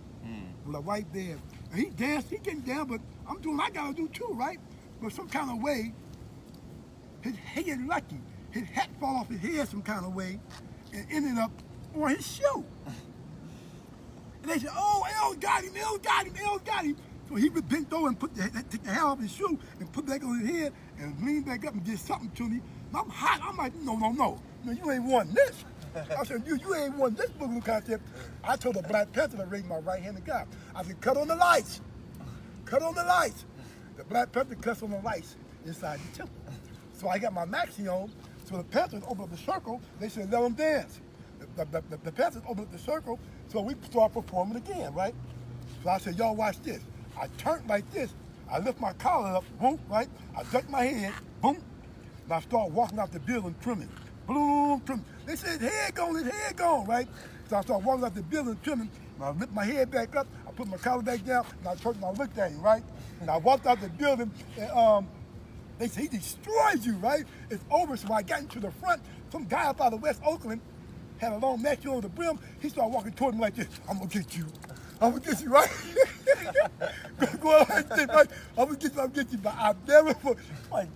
[0.66, 1.40] with a white band.
[1.72, 4.58] And he danced, he getting down, but I'm doing what I gotta do too, right?
[5.00, 5.92] But some kind of way,
[7.20, 8.20] his, he get lucky.
[8.50, 10.40] His hat fall off his head some kind of way
[10.92, 11.52] and ended up
[11.94, 12.64] on his shoe.
[14.42, 16.96] And they said, oh, El got him, El got him, El got him.
[17.28, 20.06] So he bent over and put the, took the hat off his shoe and put
[20.06, 22.60] back on his head and leaned back up and did something to me.
[22.94, 23.40] I'm hot.
[23.42, 24.40] I'm like, no, no, no.
[24.64, 25.64] No, you ain't won this.
[26.18, 28.02] I said, you, you ain't won this boogaloo contest.
[28.44, 30.46] I told the Black Panther to raise my right hand to God.
[30.74, 31.80] I said, cut on the lights.
[32.64, 33.44] Cut on the lights.
[33.96, 36.34] The Black Panther cuts on the lights inside the temple.
[36.92, 38.10] So I got my maxi on.
[38.44, 39.80] So the Panthers opened up the circle.
[40.00, 41.00] They said, let them dance.
[41.56, 43.18] The, the, the, the Panthers opened up the circle.
[43.48, 45.14] So we start performing again, right?
[45.82, 46.82] So I said, y'all watch this.
[47.20, 48.14] I turn like this.
[48.50, 50.08] I lift my collar up, boom, right?
[50.36, 51.12] I duck my head,
[51.42, 51.58] boom.
[52.24, 53.88] And I start walking out the building trimming.
[54.26, 55.04] Boom, trimming.
[55.24, 57.08] They said, head gone, his head gone, right?
[57.48, 58.90] So I start walking out the building trimming.
[59.16, 60.26] And I lift my head back up.
[60.46, 61.46] I put my collar back down.
[61.58, 62.82] And I turned I looked at him, right?
[63.20, 64.30] And I walked out the building.
[64.58, 65.08] And um,
[65.78, 67.24] they said, he destroyed you, right?
[67.50, 67.96] It's over.
[67.96, 69.02] So I got into the front.
[69.30, 70.60] Some guy up out of West Oakland
[71.18, 72.38] had a long maxi on the brim.
[72.60, 73.68] He started walking toward me like this.
[73.88, 74.46] I'm gonna get you.
[75.00, 75.68] I'm gonna get you, right?
[77.20, 78.28] go, go like this, right?
[78.56, 79.38] I'm gonna get you, I'm gonna get you.
[79.38, 80.36] But I've never, for,
[80.72, 80.88] like,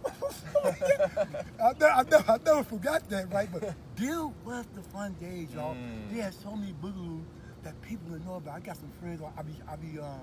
[0.64, 3.48] I, never, I, never, I never forgot that, right?
[3.53, 5.76] But Bill was the fun days, y'all.
[6.11, 7.22] They had so many boogaloo
[7.62, 8.55] that people didn't know about.
[8.57, 9.20] I got some friends.
[9.36, 10.20] I be, I be um,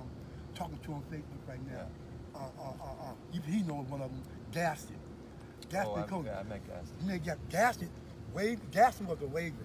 [0.55, 1.87] talking to on Facebook right now.
[2.35, 4.21] Uh, uh, uh, uh, he, he knows one of them,
[4.51, 4.95] Gaston.
[5.69, 6.25] Gaston Oh, I, Coach.
[6.25, 6.95] yeah, I met Gaston.
[7.01, 7.89] And they got Gaston.
[8.33, 9.55] Wave, Gaston was a waiver.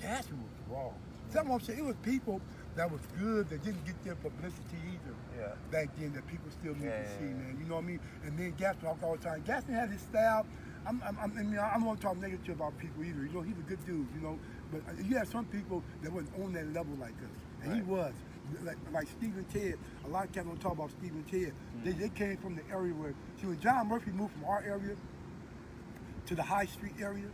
[0.00, 0.94] Gaston was wrong.
[1.30, 2.40] Some of them say it was people
[2.80, 5.14] that was good that didn't get their publicity either.
[5.38, 5.52] Yeah.
[5.70, 7.58] Back then that people still need Yeah, to see, man.
[7.60, 8.00] You know what I mean?
[8.24, 9.42] And then Gaston talked all the time.
[9.46, 10.46] Gaston had his style.
[10.86, 13.20] I'm, I'm, I'm, I mean, I don't want to talk negative about people either.
[13.20, 14.38] You know, he's a good dude, you know.
[14.72, 17.36] But uh, you have some people that wasn't on that level like us.
[17.64, 18.14] And he was.
[18.64, 19.76] like, like Steve and Ted.
[20.06, 21.52] A lot of cats don't talk about Steve and Ted.
[21.84, 24.96] They, they came from the area where, see, when John Murphy moved from our area
[26.24, 27.28] to the High Street area,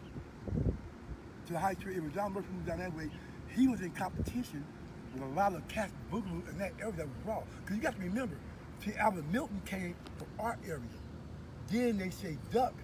[1.46, 3.10] to the High Street area, John Murphy moved down that way.
[3.54, 4.64] He was in competition
[5.20, 7.42] with a lot of cats boogaloo in that area that was raw.
[7.60, 8.36] Because you got to remember,
[8.84, 10.80] see, Albert Milton came from our area.
[11.68, 12.74] Then they say Duck,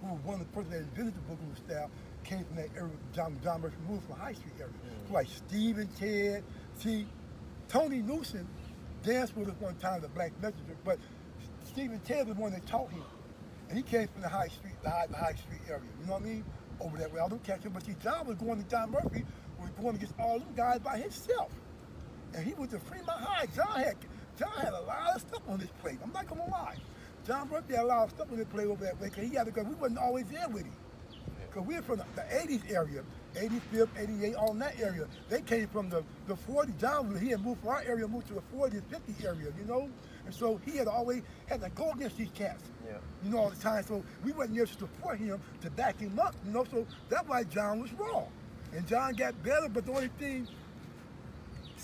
[0.00, 1.90] who was one of the person that invented the boogaloo style,
[2.24, 2.94] came from that area.
[3.14, 4.72] John, John Murphy moved from High Street area.
[5.08, 6.44] So like Steve and Ted.
[6.78, 7.06] See,
[7.68, 8.48] Tony Newsom
[9.02, 10.98] danced with us one time, the Black Messenger, but
[11.64, 13.02] Steve and Ted was the one that taught him.
[13.68, 15.82] And he came from the High Street, the High, the high Street area.
[16.00, 16.44] You know what I mean?
[16.80, 17.20] Over that way.
[17.20, 19.24] I don't catch him, but see, John was going to John Murphy,
[19.58, 21.50] was going against all them guys by himself.
[22.34, 23.46] And he was the Fremont High.
[23.54, 23.96] John had
[24.38, 25.98] John had a lot of stuff on his plate.
[26.02, 26.76] I'm not gonna lie.
[27.26, 29.34] John Murphy had a lot of stuff on his plate over that way because he
[29.36, 29.62] had to go.
[29.62, 30.72] We wasn't always there with him.
[31.48, 33.02] Because we're from the, the 80s area,
[33.34, 35.06] 85th, 88, all in that area.
[35.28, 36.78] They came from the, the 40s.
[36.80, 39.90] John, he had moved from our area, moved to the 40s, 50s area, you know?
[40.24, 42.96] And so he had always had to go against these cats, Yeah.
[43.22, 43.84] you know, all the time.
[43.84, 46.64] So we wasn't there to support him, to back him up, you know?
[46.64, 48.28] So that's why John was wrong.
[48.74, 50.48] And John got better, but the only thing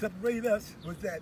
[0.03, 1.21] separated us was that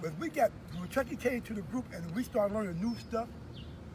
[0.00, 3.28] when we got, when Chucky came to the group and we started learning new stuff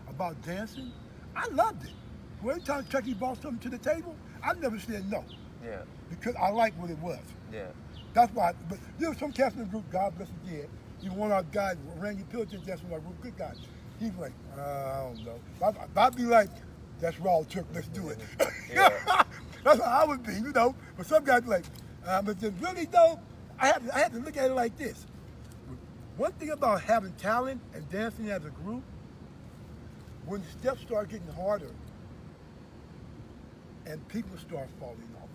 [0.07, 0.91] about dancing,
[1.35, 1.91] I loved it.
[2.39, 5.23] Every time Chucky brought something to the table, I never said no
[5.63, 5.81] Yeah.
[6.09, 7.19] because I liked what it was.
[7.53, 7.67] Yeah.
[8.13, 8.53] That's why.
[8.67, 9.89] But there was some cats in the group.
[9.91, 10.67] God bless dead.
[11.01, 13.21] You one of our guys, Randy Pilton, that's one of our group.
[13.21, 13.53] Good guy.
[13.99, 15.39] He's like, uh, I don't know.
[15.63, 16.49] I'd, I'd be like,
[16.99, 17.65] that's raw Turk.
[17.73, 18.19] Let's do it.
[18.71, 18.89] Yeah.
[19.63, 20.75] that's how I would be, you know.
[20.97, 21.65] But some guys be like,
[22.05, 23.19] uh, but then really though,
[23.61, 25.05] I had to, I had to look at it like this.
[26.17, 28.83] One thing about having talent and dancing as a group,
[30.25, 31.71] when the steps start getting harder,
[33.85, 35.29] and people start falling off.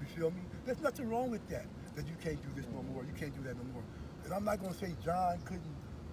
[0.00, 0.40] You feel me?
[0.64, 1.66] There's nothing wrong with that.
[1.96, 3.04] That you can't do this no more.
[3.04, 3.82] You can't do that no more.
[4.24, 5.62] And I'm not gonna say John couldn't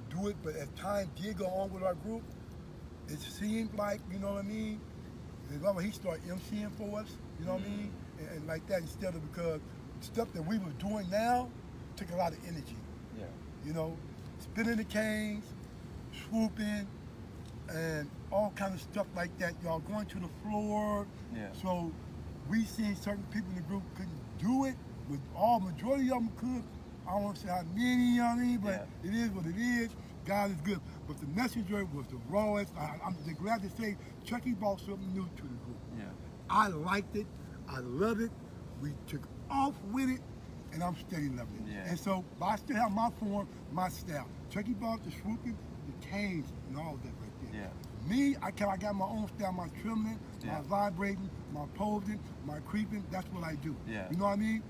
[0.09, 2.22] do it, but as time did go on with our group,
[3.07, 4.80] it seemed like you know what I mean.
[5.82, 7.07] He started emceeing for us.
[7.39, 7.78] You know what I mm-hmm.
[7.78, 7.93] mean?
[8.20, 9.59] And, and like that instead of because
[10.02, 11.49] stuff that we were doing now
[11.95, 12.76] took a lot of energy.
[13.18, 13.26] Yeah.
[13.66, 13.97] You know,
[14.39, 15.45] spinning the canes,
[16.28, 16.88] swooping,
[17.70, 19.54] and all kind of stuff like that.
[19.64, 21.08] Y'all going to the floor.
[21.36, 21.47] Yeah.
[21.62, 21.91] So
[22.49, 24.76] we seen certain people in the group couldn't do it.
[25.10, 26.64] With all majority of them could.
[27.08, 28.58] I don't want to say how many, you know what I mean?
[28.58, 29.89] But it is what it is.
[30.26, 30.80] God is good.
[31.08, 32.72] But the messenger was the rawest.
[32.78, 35.78] I, I'm just glad to say Chucky brought something new to the group.
[35.97, 36.06] Yeah.
[36.49, 37.26] I liked it.
[37.68, 38.32] I love it.
[38.82, 39.22] We took
[39.52, 40.22] off with it,
[40.74, 41.72] and I'm steady loving it.
[41.74, 41.89] Yeah.
[41.89, 44.28] And so, but I still have my form, my style.
[44.49, 47.62] Turkey brought the swooping, the canes, and all that right there.
[47.62, 48.10] Yeah.
[48.10, 50.54] Me, I can I got my own style, my trembling, Yeah.
[50.54, 53.04] my vibrating, my posing, my creeping.
[53.12, 53.76] That's what I do.
[53.88, 54.08] Yeah.
[54.10, 54.64] You know what I mean?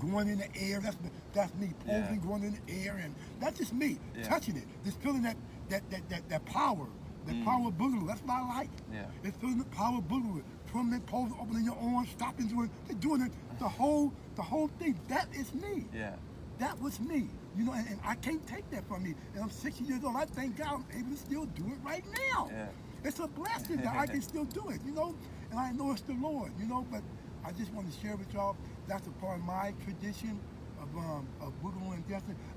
[0.00, 0.96] Going in the air, that's
[1.32, 1.72] that's me.
[1.86, 3.98] Posing, going in the air, and that's just me.
[4.24, 5.36] Touching it, just feeling that
[5.70, 6.86] that that that, that power,
[7.26, 7.44] that Mm.
[7.44, 8.06] power boogaloo.
[8.08, 8.70] That's what I like.
[8.92, 9.04] Yeah.
[9.22, 10.42] It's feeling the power of boogaloo.
[10.70, 13.32] Trembling, posing, opening your arms, stopping, doing, they're doing it.
[13.58, 14.98] The whole the whole thing.
[15.08, 15.86] That is me.
[15.94, 16.14] Yeah.
[16.58, 17.28] That was me.
[17.56, 19.14] You know, and, and I can't take that from me.
[19.34, 20.16] And I'm 60 years old.
[20.16, 22.48] I thank God I'm able to still do it right now.
[22.50, 22.66] Yeah.
[23.04, 25.14] It's a blessing that I can still do it, you know?
[25.50, 26.86] And I know it's the Lord, you know?
[26.90, 27.02] But
[27.44, 30.38] I just want to share with y'all, that's a part of my tradition
[30.80, 32.04] of, um, of boogaloo and.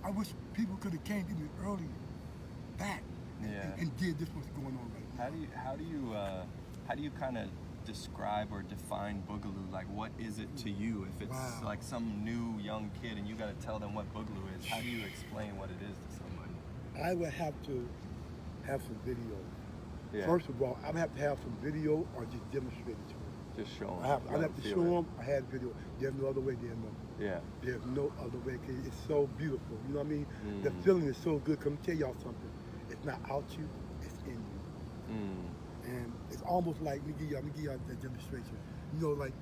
[0.04, 1.88] I wish people could have came to me earlier
[2.78, 3.02] back
[3.42, 3.62] and, Yeah.
[3.64, 5.24] and, and did this what's going on right now.
[5.24, 6.44] How do you how do you uh,
[6.88, 7.48] how do you kind of
[7.86, 9.72] describe or define boogaloo?
[9.72, 11.08] Like, what is it to you?
[11.16, 11.62] If it's Wow.
[11.64, 14.80] like some new young kid and you got to tell them what boogaloo is, how
[14.82, 16.52] do you explain what it is to somebody?
[17.02, 17.88] I would have to
[18.66, 19.38] have some video.
[20.14, 20.26] Yeah.
[20.26, 23.14] First of all, I would have to have some video or just demonstrate it to
[23.14, 23.22] them.
[23.66, 24.00] just show them.
[24.04, 25.70] I have, I'd have to show them I had video.
[26.00, 26.92] There's no other way, there's no.
[27.20, 27.40] Yeah.
[27.62, 28.60] There's no other way.
[28.86, 29.78] it's so beautiful.
[29.88, 30.26] You know what I mean?
[30.64, 30.84] The Mm.
[30.84, 31.62] feeling is so good.
[31.62, 32.52] Come tell y'all something.
[32.90, 33.68] It's not out you,
[34.02, 35.16] it's in you.
[35.16, 35.46] Mm.
[35.86, 38.58] And it's almost like, let me give y'all, let me give y'all that demonstration.
[38.94, 39.34] You know, like,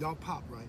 [0.00, 0.68] y'all pop, right?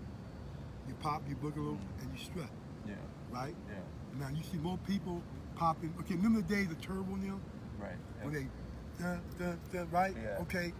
[0.87, 2.49] You pop, you boogaloo, and you strut,
[2.87, 2.93] Yeah.
[3.31, 3.55] right?
[3.67, 4.19] Yeah.
[4.19, 5.21] Now, you see more people
[5.55, 5.93] popping.
[6.01, 7.39] Okay, remember the days of Turbo now?
[7.79, 7.97] Right.
[8.21, 8.47] When they,
[8.99, 10.15] dun, dun, dun, right?
[10.15, 10.41] Yeah.
[10.41, 10.73] Okay,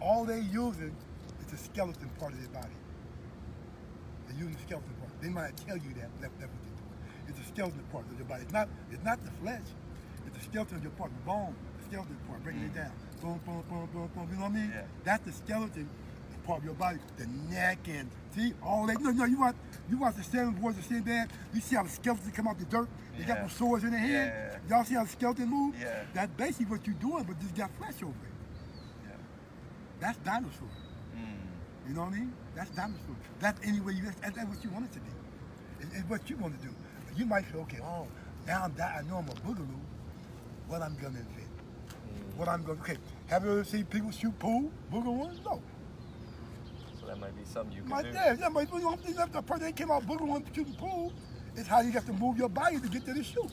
[0.00, 0.94] all they using
[1.40, 2.74] is the skeleton part of their body.
[4.28, 5.10] They're using the skeleton part.
[5.20, 7.28] They might tell you that, that that's what they're doing.
[7.28, 8.42] It's the skeleton part of your body.
[8.42, 9.66] It's not, it's not the flesh.
[10.26, 12.76] It's the skeleton of your part, the bone, the skeleton part, breaking it mm.
[12.76, 12.92] down.
[13.20, 14.28] Boom, boom, boom, boom, boom.
[14.30, 14.70] You know what I mean?
[14.74, 14.82] Yeah.
[15.04, 15.88] That's the skeleton
[16.46, 16.98] part of your body.
[17.18, 19.00] The neck and see all that.
[19.00, 19.56] No, no, you want
[19.90, 21.28] you watch the seven boys of Sinbad.
[21.52, 22.88] You see how the skeleton come out the dirt.
[23.18, 23.40] They got Yeah.
[23.42, 24.32] them swords in their hand.
[24.68, 24.76] Yeah.
[24.76, 25.74] Y'all see how the skeleton move?
[25.78, 26.04] Yeah.
[26.14, 28.34] That's basically what you're doing, but just got flesh over it.
[29.06, 29.16] Yeah.
[30.00, 30.68] That's dinosaur.
[31.14, 31.88] Mm.
[31.88, 32.32] You know what I mean?
[32.54, 33.16] That's dinosaur.
[33.38, 34.04] That's any way you.
[34.04, 35.10] That's, that's what you want it to be.
[35.80, 36.74] It's, it's what you want to do.
[37.16, 38.06] you might say, okay, oh,
[38.46, 39.80] now I'm that I know I'm a boogaloo.
[40.68, 41.39] What I'm gonna invent?
[42.36, 42.96] What I'm gonna okay?
[43.26, 45.16] Have you ever seen people shoot pool boogaloo?
[45.16, 45.40] One?
[45.44, 45.62] No.
[47.00, 47.94] So that might be something you can do.
[47.94, 48.12] My do.
[48.12, 51.12] dad, yeah, but you know, the person that came out boogaloo shooting pool
[51.56, 53.50] is how you have to move your body to get to the shoot.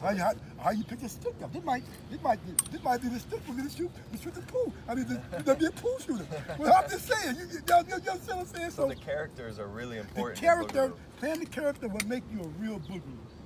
[0.00, 1.52] How you, how, how you pick a stick up?
[1.52, 4.18] This might, this might, be, this might be the stick for me to shoot, to
[4.18, 4.72] shoot the pool.
[4.86, 6.26] I mean, to, be a pool shooter.
[6.58, 8.70] Well, I'm just saying, you, you, you, you, you understand what I'm saying?
[8.70, 10.36] So the characters are really important.
[10.36, 13.00] The character, playing the character will make you a real boogaloo.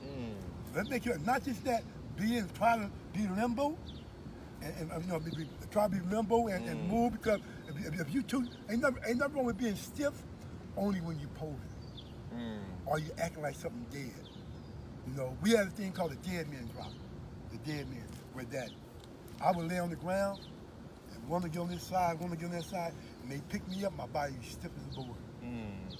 [0.05, 0.35] Mm.
[0.74, 1.85] Let's make you not just that,
[2.21, 3.77] being trying to be limbo,
[4.62, 6.93] and, and you know, be, be, try to be limbo and, and Mm.
[6.93, 10.12] move because if, if, if you too, ain't nothing, ain't nothing wrong with being stiff,
[10.77, 11.57] only when you posing
[12.35, 12.61] Mm.
[12.87, 14.12] or you acting like something dead.
[15.09, 16.93] You know, we had a thing called the dead man drop,
[17.51, 18.71] the dead man, where that
[19.43, 20.41] I would lay on the ground,
[21.14, 22.93] and one would get on this side, one would get on that side,
[23.23, 25.18] and they pick me up, my body was stiff as a board.
[25.45, 25.97] Mm.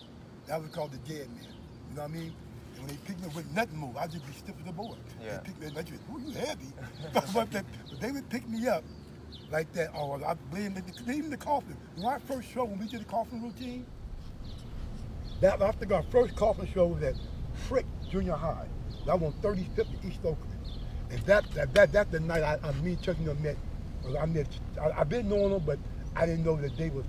[0.47, 1.47] That was called the dead man.
[1.91, 2.33] You know what I mean?
[2.81, 4.73] And when they picked me up with nothing move, I'd just be stiff as a
[4.73, 4.99] board.
[5.23, 5.39] Yeah.
[5.39, 6.67] They picked me up, like, ooh, you heavy.
[7.13, 8.85] but, they, but they would pick me up
[9.51, 9.91] like that.
[9.95, 11.77] Or I blame the, even the coffin.
[11.97, 13.85] When I first show, when we did the coffin routine,
[15.41, 17.15] that I think our first coffin show was at
[17.69, 18.67] Frick Junior High.
[19.07, 20.59] That was on 35th East Oakland.
[21.11, 23.57] And that that that, that the night I, I me and Chuck you know, met.
[24.19, 24.47] I met.
[24.81, 25.79] I, I've been knowing them, but
[26.15, 27.05] I didn't know that they was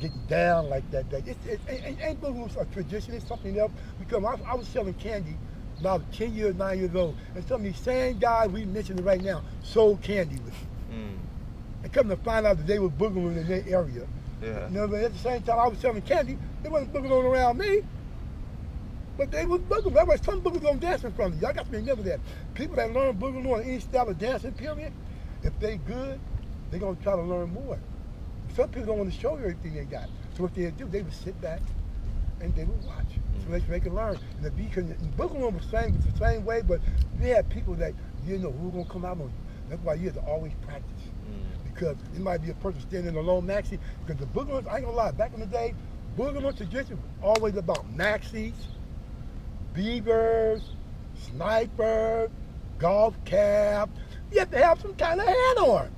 [0.00, 1.10] getting down like that.
[1.10, 3.14] That it, it, it, ain't boogaloo a tradition.
[3.14, 3.72] It's something else.
[3.98, 5.36] Because I, I was selling candy
[5.78, 9.22] about 10 years, 9 years old, and some of these same guys we mentioned right
[9.22, 10.68] now sold candy with me.
[10.92, 11.18] Mm.
[11.84, 14.06] And come to find out that they were boogalooing in their area.
[14.42, 14.68] Yeah.
[14.68, 17.58] You know, but at the same time I was selling candy, they wasn't boogalooing around
[17.58, 17.82] me.
[19.16, 19.94] But they was boogaloo.
[19.94, 21.46] That's why some boogaloos don't dance in front of you.
[21.46, 22.20] Y'all got to remember that.
[22.54, 24.92] People that learn boogaloo on any style of dancing period,
[25.42, 26.18] if they good,
[26.70, 27.78] they're gonna try to learn more.
[28.60, 30.04] Some people don't want to show you everything they got.
[30.36, 31.62] So what they do, they would sit back
[32.42, 33.06] and they would watch.
[33.42, 34.18] So they, they can learn.
[34.36, 36.78] And the beat can boogaloo was the same was the same way, but
[37.18, 37.94] they had people that
[38.26, 39.32] you know who gonna come out on you.
[39.70, 40.84] That's why you have to always practice
[41.30, 41.72] Mm.
[41.72, 43.78] because it might be a person standing alone maxi.
[44.04, 45.74] Because the boogaloo, I ain't gonna lie, back in the day,
[46.18, 48.52] boogaloo tradition was always about maxis,
[49.72, 50.72] beavers,
[51.14, 52.30] sniper,
[52.78, 53.88] golf cap.
[54.32, 55.90] You have to have some kind of hat on.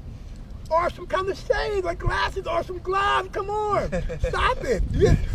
[0.71, 3.29] Or some kind of shade, like glasses, or some gloves.
[3.33, 3.89] Come on,
[4.21, 4.83] stop it!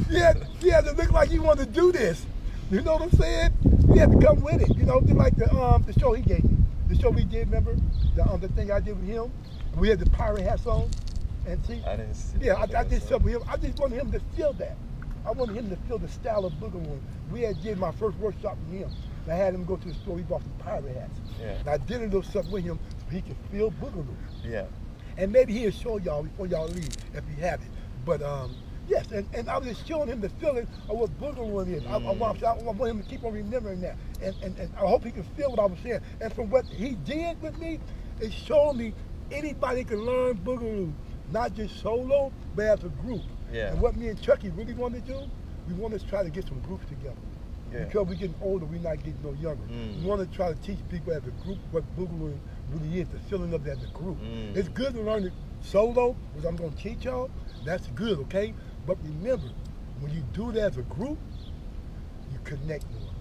[0.10, 2.26] Had, you had to look like you want to do this.
[2.72, 3.52] You know what I'm saying?
[3.90, 4.76] You have to come with it.
[4.76, 6.58] You know, just like the um the show he gave me,
[6.90, 7.48] the show we did.
[7.48, 7.76] Remember
[8.16, 9.32] the um the thing I did with him?
[9.78, 10.90] We had the pirate hats on,
[11.46, 11.84] and see.
[11.86, 12.38] I didn't see.
[12.42, 13.44] Yeah, I, I so- something with him.
[13.48, 14.76] I just wanted him to feel that.
[15.26, 17.00] I wanted him to feel the style of boogaloo.
[17.32, 18.92] We had did my first workshop with him.
[19.30, 20.18] I had him go to the store.
[20.18, 21.20] He bought some pirate hats.
[21.40, 21.48] Yeah.
[21.60, 24.08] And I did a little stuff with him so he could feel boogaloo.
[24.44, 24.66] Yeah.
[25.18, 27.68] And maybe he'll show y'all before y'all leave if he have it.
[28.06, 28.56] But um,
[28.88, 31.86] yes, and, and I was just showing him the feeling of what boogaloo is.
[31.88, 33.98] I, I, want, I want him to keep on remembering that.
[34.22, 36.02] And, and, and I hope he can feel what I was saying.
[36.22, 37.80] And from what he did with me,
[38.20, 38.94] it showed me
[39.32, 40.92] anybody can learn boogaloo,
[41.32, 43.22] not just solo, but as a group.
[43.52, 43.72] Yeah.
[43.72, 45.20] And what me and Chucky really want to do,
[45.68, 47.16] we want to try to get some groups together.
[47.72, 47.84] Yeah.
[47.84, 49.64] Because we're getting older, we're not getting no younger.
[49.64, 50.02] Mm.
[50.02, 52.38] We want to try to teach people as a group what boogaloo
[52.72, 54.18] really is, the feeling of that as a group.
[54.22, 54.56] Mm.
[54.56, 57.30] It's good to learn it solo, which I'm going to teach y'all.
[57.66, 58.54] That's good, okay?
[58.86, 59.48] But remember,
[60.00, 61.18] when you do that as a group,
[62.32, 63.12] you connect more.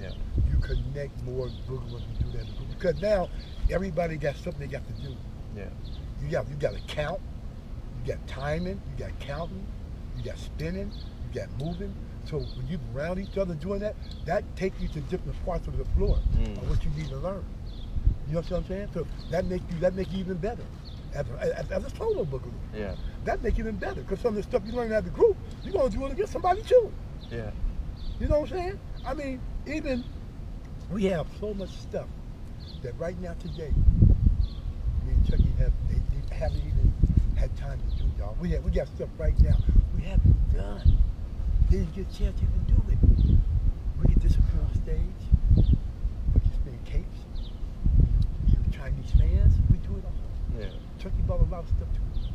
[0.00, 0.10] Yeah.
[0.50, 2.68] You connect more when you do that as a group.
[2.70, 3.28] Because now,
[3.70, 5.16] everybody got something they got to do.
[5.56, 5.64] Yeah.
[6.22, 7.20] You got you got to count,
[8.04, 9.64] you got timing, you got counting,
[10.16, 10.90] you got spinning,
[11.32, 11.94] you got moving.
[12.24, 13.94] So when you around each other doing that,
[14.24, 16.56] that takes you to different parts of the floor Mm.
[16.62, 17.44] of what you need to learn.
[18.28, 18.88] You know what I'm saying?
[18.94, 20.64] So that makes you that make you even better
[21.14, 22.52] as a, as, as a solo boogaloo.
[22.74, 22.94] Yeah.
[23.24, 25.36] That makes you even better because some of the stuff you learn as a group,
[25.62, 26.92] you're gonna do it against somebody too.
[27.30, 27.50] Yeah.
[28.20, 28.78] You know what I'm saying?
[29.06, 30.04] I mean, even
[30.90, 32.06] we have so much stuff
[32.82, 33.72] that right now today,
[35.06, 36.92] me and Chucky have they, they haven't even
[37.36, 38.36] had time to do, y'all.
[38.40, 39.56] We have we got stuff right now
[39.96, 40.98] we haven't done.
[41.70, 42.98] Didn't get a chance to even do it.
[44.00, 44.98] We can disappear on stage.
[45.56, 47.18] We can spin capes.
[48.48, 50.60] You Chinese fans, we do it all.
[50.60, 50.68] Yeah.
[50.98, 52.26] Turkey brought a lot of stuff to us.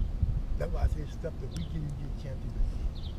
[0.57, 3.13] That's why I say stuff that we didn't get a chance to do.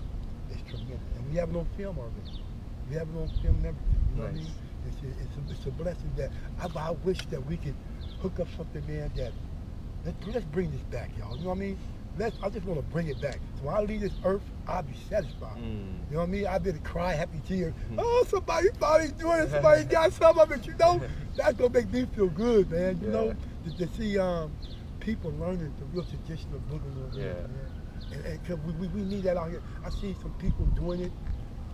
[0.50, 0.98] It's tremendous.
[1.16, 2.42] And we have it on film already.
[2.88, 4.02] We have it on film and everything.
[4.10, 4.46] You know what I mean?
[4.88, 7.76] It's a, it's, a, it's a blessing that I, I wish that we could
[8.20, 9.30] hook up something, man, that
[10.04, 11.36] let's, let's bring this back, y'all.
[11.36, 11.78] You know what I mean?
[12.18, 13.40] Let's, I just want to bring it back.
[13.58, 15.56] So when I leave this earth, I'll be satisfied.
[15.56, 15.62] Mm.
[16.10, 16.46] You know what I mean?
[16.46, 17.72] I'll be able to cry happy tears.
[17.96, 19.50] Oh, somebody finally doing it.
[19.50, 21.00] Somebody got some of it, you know?
[21.36, 22.98] That's going to make me feel good, man.
[23.02, 23.34] You know?
[23.64, 24.52] To, to see um,
[24.98, 27.16] people learning the real tradition of boogaloo.
[27.16, 27.22] Yeah.
[27.24, 27.50] Man.
[28.12, 29.62] And, and 'cause we, we, we need that out here.
[29.84, 31.12] I see some people doing it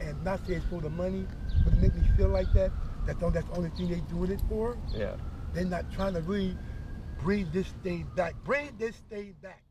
[0.01, 1.27] and not say it's for the money,
[1.65, 2.71] but it make me feel like that.
[3.07, 4.77] That don't, that's the only thing they doing it for.
[4.95, 5.15] Yeah.
[5.55, 6.57] They're not trying to really
[7.21, 8.35] bring this thing back.
[8.45, 9.63] Bring this thing back.